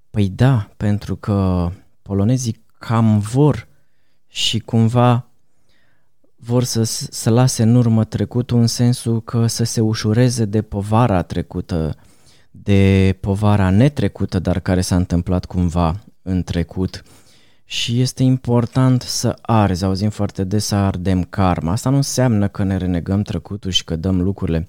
păi 0.10 0.30
da, 0.30 0.69
pentru 0.78 1.15
că 1.15 1.69
polonezii 2.02 2.63
cam 2.78 3.19
vor 3.19 3.67
și 4.28 4.60
cumva 4.60 5.26
vor 6.36 6.63
să, 6.63 6.84
să 6.84 7.30
lase 7.30 7.63
în 7.63 7.76
urmă 7.76 8.04
trecutul 8.04 8.60
în 8.60 8.67
sensul 8.67 9.22
că 9.22 9.48
să 9.48 9.63
se 9.63 9.82
ușureze 9.82 10.46
de 10.46 10.62
povara 10.62 11.22
trecută, 11.22 11.96
de 12.52 13.17
povara 13.19 13.69
netrecută, 13.69 14.39
dar 14.39 14.60
care 14.60 14.82
s-a 14.82 14.96
întâmplat 14.96 15.46
cumva 15.46 16.00
în 16.22 16.43
trecut 16.43 17.04
și 17.65 18.02
este 18.02 18.24
important 18.24 19.02
să 19.02 19.38
arzi, 19.41 19.84
auzim 19.84 20.10
foarte 20.10 20.43
des 20.43 20.65
să 20.65 20.76
ardem 20.76 21.24
karma. 21.24 21.72
Asta 21.72 21.89
nu 21.89 21.96
înseamnă 21.96 22.48
că 22.48 22.63
ne 22.63 22.78
renegăm 22.78 23.22
trecutul 23.22 23.72
și 23.72 23.84
că 23.84 23.96
dăm 23.96 24.22
lucrurile 24.22 24.67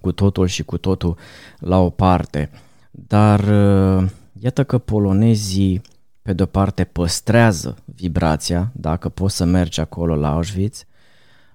cu 0.00 0.12
totul 0.12 0.46
și 0.46 0.62
cu 0.62 0.78
totul 0.78 1.16
la 1.58 1.78
o 1.78 1.90
parte. 1.90 2.50
Dar 2.90 3.40
uh, 3.40 4.10
iată 4.40 4.64
că 4.64 4.78
polonezii 4.78 5.82
pe 6.22 6.32
de-o 6.32 6.46
parte 6.46 6.84
păstrează 6.84 7.76
vibrația, 7.84 8.70
dacă 8.72 9.08
poți 9.08 9.36
să 9.36 9.44
mergi 9.44 9.80
acolo 9.80 10.14
la 10.14 10.32
Auschwitz 10.32 10.84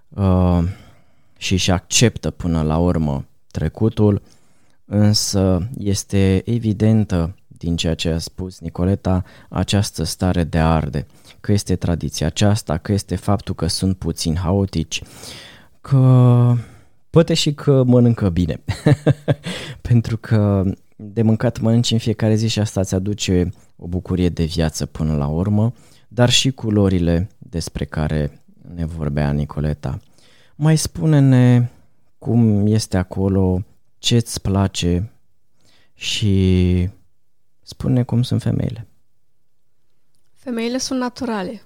uh, 0.09 0.63
și 1.37 1.55
și 1.55 1.71
acceptă 1.71 2.31
până 2.31 2.61
la 2.61 2.77
urmă 2.77 3.25
trecutul, 3.51 4.21
însă 4.85 5.67
este 5.77 6.41
evidentă 6.45 7.35
din 7.47 7.75
ceea 7.75 7.93
ce 7.93 8.09
a 8.09 8.17
spus 8.17 8.59
Nicoleta, 8.59 9.23
această 9.49 10.03
stare 10.03 10.43
de 10.43 10.57
arde, 10.57 11.07
că 11.39 11.51
este 11.51 11.75
tradiția 11.75 12.27
aceasta, 12.27 12.77
că 12.77 12.91
este 12.91 13.15
faptul 13.15 13.55
că 13.55 13.67
sunt 13.67 13.97
puțin 13.97 14.35
haotici, 14.35 15.01
că 15.81 16.55
poate 17.15 17.34
și 17.34 17.54
că 17.54 17.84
mănâncă 17.84 18.30
bine, 18.30 18.63
pentru 19.89 20.17
că 20.17 20.63
de 20.95 21.21
mâncat 21.21 21.60
mănânci 21.60 21.91
în 21.91 21.97
fiecare 21.97 22.36
zi 22.36 22.47
și 22.47 22.60
asta 22.60 22.80
îți 22.80 22.95
aduce 22.95 23.49
o 23.75 23.88
bucurie 23.88 24.30
de 24.30 24.43
viață 24.43 24.86
până 24.86 25.15
la 25.15 25.28
urmă, 25.28 25.73
dar 26.08 26.30
și 26.30 26.51
culorile 26.51 27.30
despre 27.38 27.86
care 27.86 28.43
ne 28.75 28.86
vorbea 28.86 29.32
Nicoleta. 29.32 29.99
Mai 30.56 30.78
spune-ne 30.78 31.69
cum 32.17 32.67
este 32.67 32.97
acolo, 32.97 33.63
ce 33.97 34.15
îți 34.15 34.41
place 34.41 35.12
și 35.93 36.89
Spune 37.67 38.04
cum 38.04 38.21
sunt 38.21 38.41
femeile. 38.41 38.88
Femeile 40.34 40.78
sunt 40.78 40.99
naturale. 40.99 41.62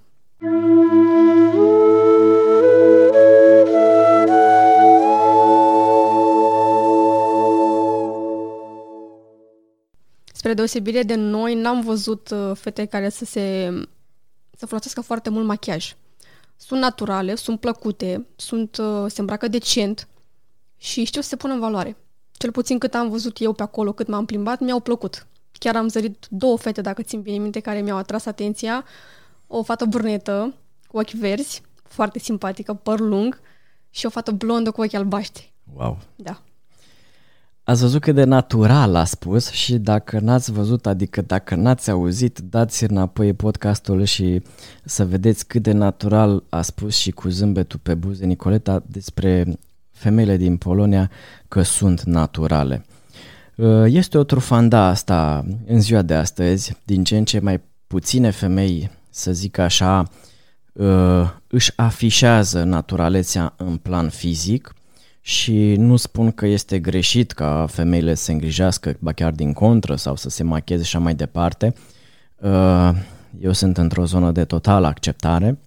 Spre 10.50 10.62
deosebire 10.62 11.04
de 11.04 11.16
noi, 11.16 11.56
n-am 11.56 11.82
văzut 11.82 12.30
uh, 12.30 12.52
fete 12.56 12.86
care 12.86 13.10
să 13.10 13.26
se 13.26 13.70
să 14.58 14.66
folosească 14.66 15.02
foarte 15.02 15.30
mult 15.30 15.46
machiaj. 15.46 15.96
Sunt 16.58 16.80
naturale, 16.80 17.36
sunt 17.36 17.60
plăcute, 17.60 18.26
sunt, 18.36 18.78
uh, 18.78 19.06
se 19.08 19.20
îmbracă 19.20 19.48
decent 19.48 20.08
și 20.78 21.04
știu 21.04 21.22
să 21.22 21.28
se 21.28 21.36
pună 21.36 21.54
în 21.54 21.60
valoare. 21.60 21.98
Cel 22.32 22.52
puțin 22.52 22.78
cât 22.78 22.94
am 22.94 23.10
văzut 23.10 23.42
eu 23.42 23.54
pe 23.54 23.64
acolo, 23.64 23.92
cât 23.92 24.08
m-am 24.08 24.26
plimbat, 24.26 24.60
mi-au 24.60 24.80
plăcut. 24.80 25.28
Chiar 25.52 25.76
am 25.76 25.88
zărit 25.88 26.28
două 26.30 26.58
fete, 26.58 26.82
dacă 26.82 27.02
țin 27.02 27.22
bine 27.22 27.38
minte, 27.38 27.60
care 27.60 27.82
mi-au 27.82 27.98
atras 27.98 28.26
atenția. 28.26 28.86
O 29.48 29.64
fată 29.64 29.86
brunetă, 29.86 30.54
cu 30.88 30.98
ochi 30.98 31.12
verzi, 31.12 31.62
foarte 31.84 32.20
simpatică, 32.20 32.74
păr 32.74 33.00
lung, 33.00 33.40
și 33.90 34.06
o 34.06 34.10
fată 34.10 34.32
blondă 34.32 34.72
cu 34.72 34.82
ochi 34.82 34.94
albaștri. 34.94 35.54
Wow! 35.76 35.98
Da. 36.16 36.42
Ați 37.70 37.82
văzut 37.82 38.02
cât 38.02 38.16
de 38.16 38.24
natural 38.24 38.96
a 38.96 39.04
spus 39.04 39.50
și 39.50 39.78
dacă 39.78 40.20
n-ați 40.20 40.52
văzut, 40.52 40.86
adică 40.86 41.22
dacă 41.22 41.56
n-ați 41.56 41.90
auzit, 41.92 42.40
dați 42.40 42.84
înapoi 42.84 43.34
podcastul 43.34 44.04
și 44.04 44.42
să 44.84 45.06
vedeți 45.06 45.48
cât 45.48 45.64
de 45.64 45.72
natural 45.72 46.44
a 46.50 46.62
spus 46.62 46.96
și 46.96 47.12
cu 47.12 47.30
zâmbetul 47.30 47.80
pe 47.84 47.94
buze 47.94 48.26
Nicoleta 48.26 48.84
despre 48.88 49.58
femeile 49.92 50.38
din 50.38 50.58
Polonia 50.58 51.12
că 51.48 51.62
sunt 51.62 52.04
naturale. 52.04 52.86
Uh, 53.56 53.86
este 53.88 54.18
o 54.18 54.24
trufanda 54.24 54.86
asta 54.86 55.46
în 55.68 55.82
ziua 55.82 56.02
de 56.02 56.14
astăzi, 56.14 56.78
din 56.84 57.04
ce 57.04 57.18
în 57.18 57.26
ce 57.26 57.40
mai 57.40 57.62
puține 57.88 58.30
femei, 58.30 58.92
să 59.10 59.32
zic 59.32 59.58
așa, 59.58 60.10
uh, 60.74 61.30
își 61.48 61.74
afișează 61.76 62.64
naturalețea 62.64 63.54
în 63.58 63.78
plan 63.78 64.10
fizic 64.10 64.74
și 65.22 65.76
nu 65.76 65.96
spun 65.96 66.32
că 66.32 66.46
este 66.46 66.80
greșit 66.80 67.32
ca 67.32 67.66
femeile 67.70 68.14
să 68.14 68.24
se 68.24 68.32
îngrijească, 68.32 68.96
ba 69.00 69.12
chiar 69.12 69.32
din 69.32 69.54
contră, 69.54 69.96
sau 69.96 70.16
să 70.16 70.30
se 70.30 70.44
macheze 70.44 70.84
și 70.84 70.96
așa 70.96 71.04
mai 71.04 71.16
departe. 71.16 71.74
Uh, 72.36 72.90
eu 73.40 73.52
sunt 73.52 73.78
într-o 73.78 74.06
zonă 74.06 74.32
de 74.32 74.46
totală 74.46 74.88
acceptare, 74.88 75.60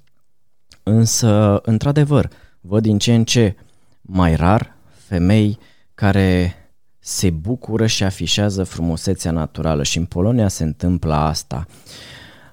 însă, 0.82 1.60
într-adevăr, 1.64 2.28
văd 2.60 2.82
din 2.82 2.98
ce 2.98 3.14
în 3.14 3.24
ce 3.24 3.56
mai 4.00 4.36
rar 4.36 4.76
femei 5.06 5.58
care 5.94 6.54
se 6.98 7.30
bucură 7.30 7.86
și 7.86 8.04
afișează 8.04 8.64
frumusețea 8.64 9.30
naturală 9.30 9.82
și 9.82 9.98
în 9.98 10.04
Polonia 10.04 10.48
se 10.48 10.64
întâmplă 10.64 11.14
asta. 11.14 11.66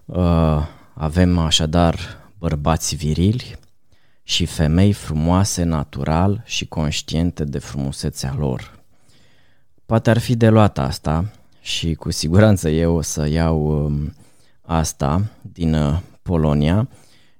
Uh, 0.05 0.67
avem 0.93 1.37
așadar 1.37 1.99
bărbați 2.37 2.95
virili 2.95 3.57
și 4.29 4.45
femei 4.45 4.93
frumoase 4.93 5.63
natural 5.63 6.43
și 6.45 6.65
conștiente 6.67 7.43
de 7.43 7.59
frumusețea 7.59 8.35
lor. 8.37 8.79
Poate 9.85 10.09
ar 10.09 10.17
fi 10.17 10.35
de 10.35 10.49
luat 10.49 10.77
asta 10.77 11.31
și 11.61 11.93
cu 11.93 12.11
siguranță 12.11 12.69
eu 12.69 12.95
o 12.95 13.01
să 13.01 13.27
iau 13.27 13.85
um, 13.85 14.13
asta 14.61 15.23
din 15.41 15.73
uh, 15.73 15.99
Polonia 16.21 16.89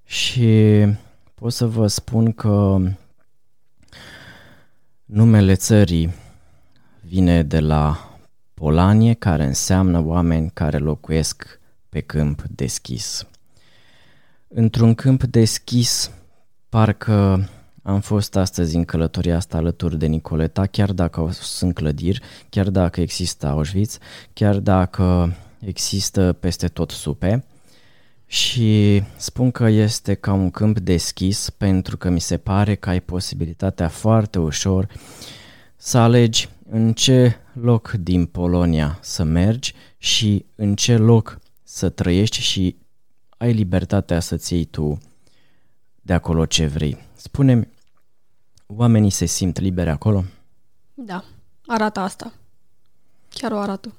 și 0.05 0.85
pot 1.33 1.53
să 1.53 1.67
vă 1.67 1.87
spun 1.87 2.31
că 2.31 2.77
numele 5.05 5.55
țării 5.55 6.13
vine 7.01 7.43
de 7.43 7.59
la 7.59 8.09
Polanie, 8.53 9.13
care 9.13 9.45
înseamnă 9.45 10.03
oameni 10.05 10.51
care 10.53 10.77
locuiesc 10.77 11.59
pe 11.89 11.99
câmp 11.99 12.41
deschis. 12.41 13.27
Într-un 14.47 14.95
câmp 14.95 15.23
deschis, 15.23 16.11
parcă 16.69 17.49
am 17.83 17.99
fost 17.99 18.35
astăzi 18.35 18.75
în 18.75 18.85
călătoria 18.85 19.35
asta 19.35 19.57
alături 19.57 19.97
de 19.97 20.05
Nicoleta, 20.05 20.65
chiar 20.65 20.91
dacă 20.91 21.29
sunt 21.31 21.73
clădiri, 21.73 22.21
chiar 22.49 22.69
dacă 22.69 23.01
există 23.01 23.47
Auschwitz, 23.47 23.97
chiar 24.33 24.59
dacă 24.59 25.35
există 25.59 26.33
peste 26.39 26.67
tot 26.67 26.91
supe. 26.91 27.45
Și 28.25 29.03
spun 29.17 29.51
că 29.51 29.67
este 29.67 30.13
ca 30.13 30.33
un 30.33 30.51
câmp 30.51 30.79
deschis 30.79 31.49
pentru 31.49 31.97
că 31.97 32.09
mi 32.09 32.21
se 32.21 32.37
pare 32.37 32.75
că 32.75 32.89
ai 32.89 32.99
posibilitatea 32.99 33.87
foarte 33.87 34.39
ușor 34.39 34.87
să 35.75 35.97
alegi 35.97 36.49
în 36.69 36.93
ce 36.93 37.35
loc 37.53 37.91
din 37.91 38.25
Polonia 38.25 38.97
să 39.01 39.23
mergi 39.23 39.73
și 39.97 40.45
în 40.55 40.75
ce 40.75 40.97
loc 40.97 41.39
să 41.63 41.89
trăiești 41.89 42.41
și 42.41 42.75
ai 43.37 43.53
libertatea 43.53 44.19
să-ți 44.19 44.53
iei 44.53 44.65
tu 44.65 44.97
de 46.09 46.15
acolo 46.15 46.45
ce 46.45 46.67
vrei. 46.67 46.97
Spune-mi, 47.15 47.67
oamenii 48.65 49.09
se 49.09 49.25
simt 49.25 49.59
liberi 49.59 49.89
acolo? 49.89 50.23
Da, 50.93 51.23
arată 51.67 51.99
asta. 51.99 52.33
Chiar 53.29 53.51
o 53.51 53.57
arată. 53.57 53.93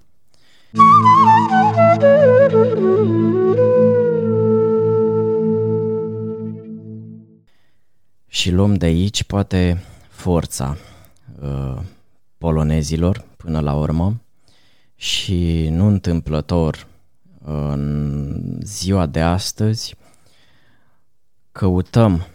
Și 8.26 8.50
luăm 8.50 8.74
de 8.74 8.86
aici 8.86 9.24
poate 9.24 9.82
forța 10.08 10.76
uh, 11.42 11.78
polonezilor 12.38 13.24
până 13.36 13.60
la 13.60 13.74
urmă 13.74 14.20
și 14.94 15.68
nu 15.68 15.86
întâmplător 15.86 16.86
în 17.44 18.58
ziua 18.62 19.06
de 19.06 19.20
astăzi 19.20 19.94
căutăm 21.52 22.26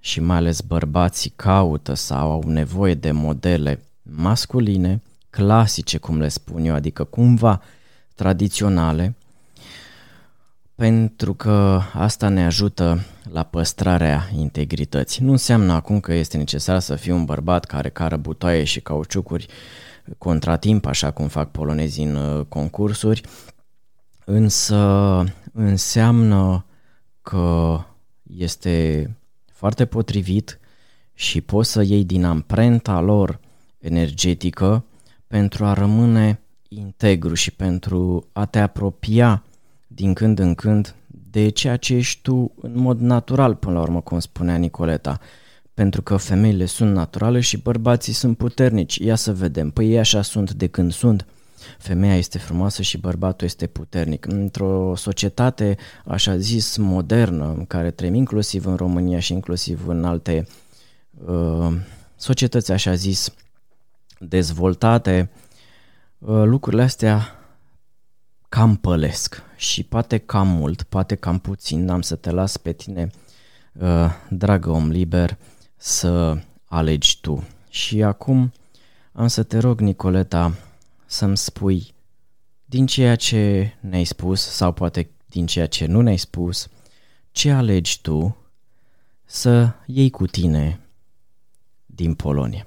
și 0.00 0.20
mai 0.20 0.36
ales 0.36 0.60
bărbații 0.60 1.32
caută 1.36 1.94
sau 1.94 2.30
au 2.30 2.42
nevoie 2.46 2.94
de 2.94 3.10
modele 3.10 3.84
masculine, 4.02 5.02
clasice, 5.30 5.98
cum 5.98 6.20
le 6.20 6.28
spun 6.28 6.64
eu, 6.64 6.74
adică 6.74 7.04
cumva 7.04 7.60
tradiționale, 8.14 9.14
pentru 10.74 11.34
că 11.34 11.80
asta 11.92 12.28
ne 12.28 12.44
ajută 12.44 13.00
la 13.32 13.42
păstrarea 13.42 14.28
integrității. 14.36 15.24
Nu 15.24 15.30
înseamnă 15.30 15.72
acum 15.72 16.00
că 16.00 16.12
este 16.12 16.36
necesar 16.36 16.78
să 16.78 16.94
fii 16.94 17.12
un 17.12 17.24
bărbat 17.24 17.64
care 17.64 17.88
cară 17.88 18.16
butoaie 18.16 18.64
și 18.64 18.80
cauciucuri 18.80 19.46
contratimp, 20.18 20.86
așa 20.86 21.10
cum 21.10 21.28
fac 21.28 21.50
polonezii 21.50 22.04
în 22.04 22.14
uh, 22.14 22.44
concursuri, 22.48 23.20
însă 24.24 25.24
înseamnă 25.52 26.64
că 27.22 27.78
este 28.36 29.16
foarte 29.52 29.86
potrivit 29.86 30.58
și 31.14 31.40
poți 31.40 31.70
să 31.70 31.82
iei 31.82 32.04
din 32.04 32.24
amprenta 32.24 33.00
lor 33.00 33.40
energetică 33.78 34.84
pentru 35.26 35.64
a 35.64 35.72
rămâne 35.72 36.40
integru 36.68 37.34
și 37.34 37.50
pentru 37.50 38.28
a 38.32 38.44
te 38.46 38.58
apropia 38.58 39.44
din 39.86 40.14
când 40.14 40.38
în 40.38 40.54
când 40.54 40.94
de 41.30 41.48
ceea 41.48 41.76
ce 41.76 41.94
ești 41.94 42.22
tu 42.22 42.52
în 42.60 42.72
mod 42.74 43.00
natural, 43.00 43.54
până 43.54 43.74
la 43.74 43.80
urmă, 43.80 44.00
cum 44.00 44.18
spunea 44.18 44.56
Nicoleta. 44.56 45.20
Pentru 45.74 46.02
că 46.02 46.16
femeile 46.16 46.64
sunt 46.64 46.92
naturale 46.94 47.40
și 47.40 47.56
bărbații 47.56 48.12
sunt 48.12 48.36
puternici. 48.36 48.96
Ia 48.96 49.14
să 49.14 49.32
vedem. 49.32 49.70
Păi 49.70 49.90
ei 49.90 49.98
așa 49.98 50.22
sunt 50.22 50.52
de 50.52 50.66
când 50.66 50.92
sunt. 50.92 51.26
Femeia 51.78 52.16
este 52.16 52.38
frumoasă 52.38 52.82
și 52.82 52.98
bărbatul 52.98 53.46
este 53.46 53.66
puternic. 53.66 54.26
Într-o 54.26 54.94
societate, 54.96 55.76
așa 56.04 56.36
zis, 56.36 56.76
modernă, 56.76 57.54
în 57.56 57.66
care 57.66 57.90
trăim 57.90 58.14
inclusiv 58.14 58.66
în 58.66 58.76
România 58.76 59.18
și 59.18 59.32
inclusiv 59.32 59.88
în 59.88 60.04
alte 60.04 60.46
uh, 61.26 61.76
societăți, 62.16 62.72
așa 62.72 62.94
zis, 62.94 63.34
dezvoltate, 64.18 65.30
uh, 66.18 66.42
lucrurile 66.44 66.82
astea 66.82 67.34
cam 68.48 68.76
pălesc 68.76 69.42
și 69.56 69.82
poate 69.82 70.18
cam 70.18 70.48
mult, 70.48 70.82
poate 70.82 71.14
cam 71.14 71.38
puțin, 71.38 71.88
am 71.88 72.02
să 72.02 72.16
te 72.16 72.30
las 72.30 72.56
pe 72.56 72.72
tine, 72.72 73.10
uh, 73.72 74.10
dragă 74.28 74.70
om 74.70 74.88
liber, 74.88 75.36
să 75.76 76.38
alegi 76.64 77.20
tu. 77.20 77.44
Și 77.68 78.02
acum 78.02 78.52
am 79.12 79.26
să 79.26 79.42
te 79.42 79.58
rog, 79.58 79.80
Nicoleta, 79.80 80.54
să-mi 81.10 81.36
spui 81.36 81.94
din 82.64 82.86
ceea 82.86 83.16
ce 83.16 83.74
ne-ai 83.80 84.04
spus 84.04 84.40
sau 84.40 84.72
poate 84.72 85.10
din 85.26 85.46
ceea 85.46 85.66
ce 85.66 85.86
nu 85.86 86.00
ne-ai 86.00 86.16
spus, 86.16 86.68
ce 87.30 87.50
alegi 87.50 88.00
tu 88.00 88.36
să 89.24 89.72
iei 89.86 90.10
cu 90.10 90.26
tine 90.26 90.80
din 91.86 92.14
Polonia? 92.14 92.66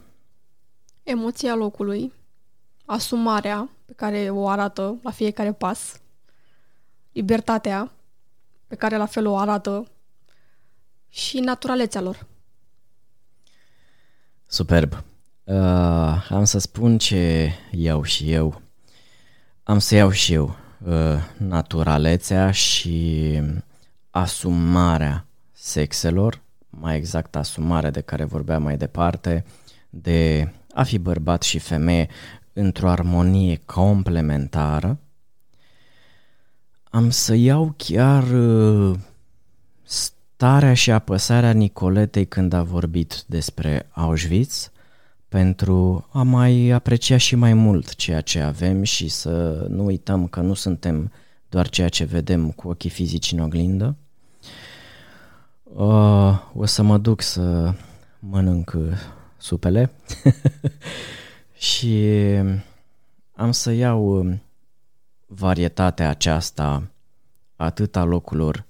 Emoția 1.03 1.55
locului, 1.55 2.13
asumarea 2.85 3.69
pe 3.85 3.93
care 3.93 4.29
o 4.29 4.47
arată 4.47 4.99
la 5.03 5.11
fiecare 5.11 5.53
pas, 5.53 6.01
libertatea 7.11 7.91
pe 8.67 8.75
care 8.75 8.97
la 8.97 9.05
fel 9.05 9.27
o 9.27 9.37
arată 9.37 9.91
și 11.09 11.39
naturalețea 11.39 12.01
lor. 12.01 12.27
Superb. 14.45 15.03
Uh, 15.45 16.25
am 16.29 16.43
să 16.43 16.59
spun 16.59 16.97
ce 16.97 17.51
iau 17.71 18.03
și 18.03 18.31
eu. 18.31 18.61
Am 19.63 19.79
să 19.79 19.95
iau 19.95 20.09
și 20.09 20.33
eu 20.33 20.55
uh, 20.85 20.93
naturalețea 21.37 22.51
și 22.51 23.41
asumarea 24.09 25.25
sexelor, 25.51 26.41
mai 26.69 26.95
exact 26.95 27.35
asumarea 27.35 27.89
de 27.91 28.01
care 28.01 28.23
vorbeam 28.23 28.63
mai 28.63 28.77
departe, 28.77 29.45
de 29.89 30.51
a 30.73 30.83
fi 30.83 30.97
bărbat 30.97 31.41
și 31.41 31.59
femeie 31.59 32.07
într-o 32.53 32.89
armonie 32.89 33.61
complementară. 33.65 34.99
am 36.89 37.09
să 37.09 37.33
iau 37.33 37.73
chiar 37.77 38.23
uh, 38.23 38.97
starea 39.83 40.73
și 40.73 40.91
apăsarea 40.91 41.51
Nicoletei 41.51 42.25
când 42.25 42.53
a 42.53 42.63
vorbit 42.63 43.23
despre 43.27 43.89
Auschwitz 43.91 44.72
pentru 45.33 46.07
a 46.11 46.23
mai 46.23 46.69
aprecia 46.69 47.17
și 47.17 47.35
mai 47.35 47.53
mult 47.53 47.95
ceea 47.95 48.21
ce 48.21 48.39
avem 48.39 48.83
și 48.83 49.07
să 49.07 49.65
nu 49.69 49.85
uităm 49.85 50.27
că 50.27 50.39
nu 50.39 50.53
suntem 50.53 51.11
doar 51.49 51.69
ceea 51.69 51.89
ce 51.89 52.03
vedem 52.03 52.51
cu 52.51 52.69
ochii 52.69 52.89
fizici 52.89 53.31
în 53.31 53.39
oglindă. 53.39 53.95
Uh, 55.63 56.39
o 56.55 56.65
să 56.65 56.81
mă 56.81 56.97
duc 56.97 57.21
să 57.21 57.73
mănânc 58.19 58.77
supele 59.37 59.91
și 61.69 62.15
am 63.35 63.51
să 63.51 63.71
iau 63.71 64.29
varietatea 65.25 66.09
aceasta 66.09 66.83
atât 67.55 67.95
a 67.95 68.03
locurilor 68.03 68.65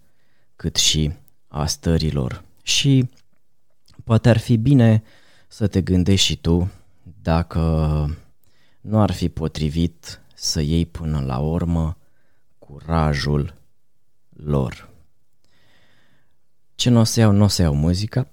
cât 0.55 0.75
și 0.75 1.11
a 1.47 1.65
stărilor. 1.65 2.43
Și 2.61 3.09
poate 4.03 4.29
ar 4.29 4.37
fi 4.37 4.57
bine 4.57 5.03
să 5.53 5.67
te 5.67 5.81
gândești 5.81 6.25
și 6.25 6.35
tu 6.35 6.71
dacă 7.21 7.59
nu 8.81 9.01
ar 9.01 9.11
fi 9.11 9.29
potrivit 9.29 10.21
să 10.35 10.61
iei 10.61 10.85
până 10.85 11.19
la 11.19 11.37
urmă 11.37 11.97
curajul 12.59 13.53
lor. 14.29 14.89
Ce 16.75 16.89
nu 16.89 16.99
o 16.99 17.03
să 17.03 17.19
iau, 17.19 17.31
nu 17.31 17.43
o 17.43 17.47
să 17.47 17.61
iau 17.61 17.75
muzica. 17.75 18.27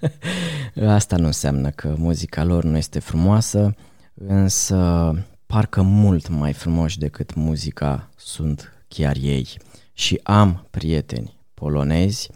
Asta 0.86 1.16
nu 1.16 1.26
înseamnă 1.26 1.70
că 1.70 1.94
muzica 1.98 2.44
lor 2.44 2.64
nu 2.64 2.76
este 2.76 2.98
frumoasă, 2.98 3.74
însă 4.14 5.12
parcă 5.46 5.82
mult 5.82 6.28
mai 6.28 6.52
frumoși 6.52 6.98
decât 6.98 7.34
muzica 7.34 8.10
sunt 8.16 8.84
chiar 8.88 9.16
ei. 9.16 9.48
Și 9.92 10.20
am 10.22 10.66
prieteni 10.70 11.36
polonezi 11.54 12.30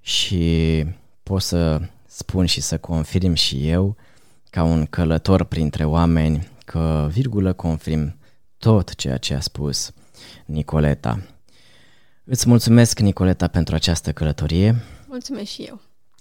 și 0.00 0.84
pot 1.22 1.42
să 1.42 1.80
spun 2.16 2.46
și 2.46 2.60
să 2.60 2.78
confirm 2.78 3.32
și 3.32 3.68
eu, 3.68 3.96
ca 4.50 4.62
un 4.62 4.86
călător 4.86 5.44
printre 5.44 5.84
oameni, 5.84 6.48
că 6.64 7.08
virgulă 7.10 7.52
confirm 7.52 8.16
tot 8.58 8.94
ceea 8.94 9.16
ce 9.16 9.34
a 9.34 9.40
spus 9.40 9.92
Nicoleta. 10.46 11.22
Îți 12.24 12.48
mulțumesc, 12.48 12.98
Nicoleta, 12.98 13.48
pentru 13.48 13.74
această 13.74 14.12
călătorie. 14.12 14.82
Mulțumesc 15.06 15.50
și 15.50 15.62
eu. 15.62 15.80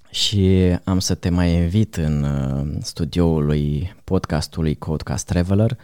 Și 0.10 0.76
am 0.84 1.00
să 1.00 1.16
te 1.16 1.30
mai 1.30 1.54
invit 1.54 1.96
în 1.96 2.24
uh, 2.24 2.78
studioul 2.82 3.46
lui 3.46 3.96
podcastului 4.04 4.76
Codecast 4.76 5.26
Traveler 5.26 5.78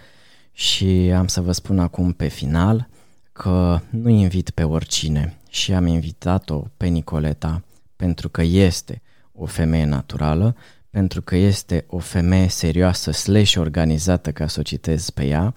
și 0.51 0.85
am 1.15 1.27
să 1.27 1.41
vă 1.41 1.51
spun 1.51 1.79
acum 1.79 2.11
pe 2.11 2.27
final 2.27 2.89
că 3.31 3.79
nu 3.89 4.09
invit 4.09 4.49
pe 4.49 4.63
oricine 4.63 5.37
și 5.49 5.73
am 5.73 5.85
invitat-o 5.85 6.63
pe 6.77 6.87
Nicoleta 6.87 7.63
pentru 7.95 8.29
că 8.29 8.41
este 8.41 9.01
o 9.39 9.45
femeie 9.45 9.85
naturală, 9.85 10.55
pentru 10.89 11.21
că 11.21 11.35
este 11.35 11.85
o 11.87 11.97
femeie 11.97 12.47
serioasă 12.47 13.11
slash 13.11 13.55
organizată 13.55 14.31
ca 14.31 14.47
să 14.47 14.59
o 14.59 14.63
citez 14.63 15.09
pe 15.09 15.25
ea 15.25 15.55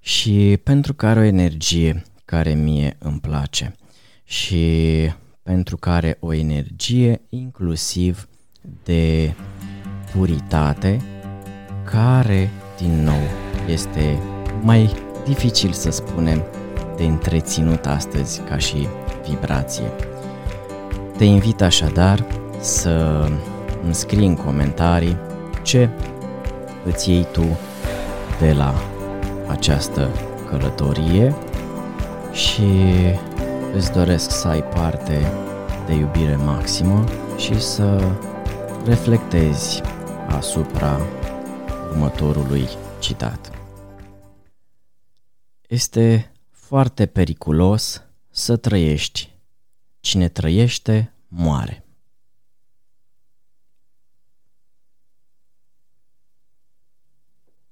și 0.00 0.58
pentru 0.62 0.94
că 0.94 1.06
are 1.06 1.20
o 1.20 1.22
energie 1.22 2.02
care 2.24 2.54
mie 2.54 2.96
îmi 2.98 3.20
place 3.20 3.74
și 4.24 4.66
pentru 5.42 5.76
că 5.76 5.90
are 5.90 6.16
o 6.20 6.32
energie 6.32 7.20
inclusiv 7.28 8.28
de 8.82 9.34
puritate 10.12 11.00
care, 11.84 12.50
din 12.78 13.02
nou, 13.02 13.22
este 13.68 14.18
mai 14.60 14.90
dificil 15.24 15.72
să 15.72 15.90
spunem 15.90 16.44
de 16.96 17.04
întreținut 17.04 17.86
astăzi 17.86 18.40
ca 18.40 18.58
și 18.58 18.86
vibrație. 19.28 19.92
Te 21.16 21.24
invit 21.24 21.60
așadar 21.60 22.41
să 22.62 23.26
îmi 23.82 23.94
scrii 23.94 24.26
în 24.26 24.36
comentarii 24.36 25.16
ce 25.62 25.88
îți 26.84 27.10
iei 27.10 27.26
tu 27.32 27.58
de 28.40 28.52
la 28.52 28.74
această 29.48 30.10
călătorie 30.48 31.34
și 32.32 32.70
îți 33.74 33.92
doresc 33.92 34.30
să 34.30 34.48
ai 34.48 34.64
parte 34.64 35.32
de 35.86 35.94
iubire 35.94 36.36
maximă 36.36 37.04
și 37.36 37.60
să 37.60 38.12
reflectezi 38.84 39.80
asupra 40.28 41.00
următorului 41.90 42.68
citat. 42.98 43.50
Este 45.68 46.32
foarte 46.50 47.06
periculos 47.06 48.02
să 48.30 48.56
trăiești. 48.56 49.30
Cine 50.00 50.28
trăiește, 50.28 51.12
moare. 51.28 51.81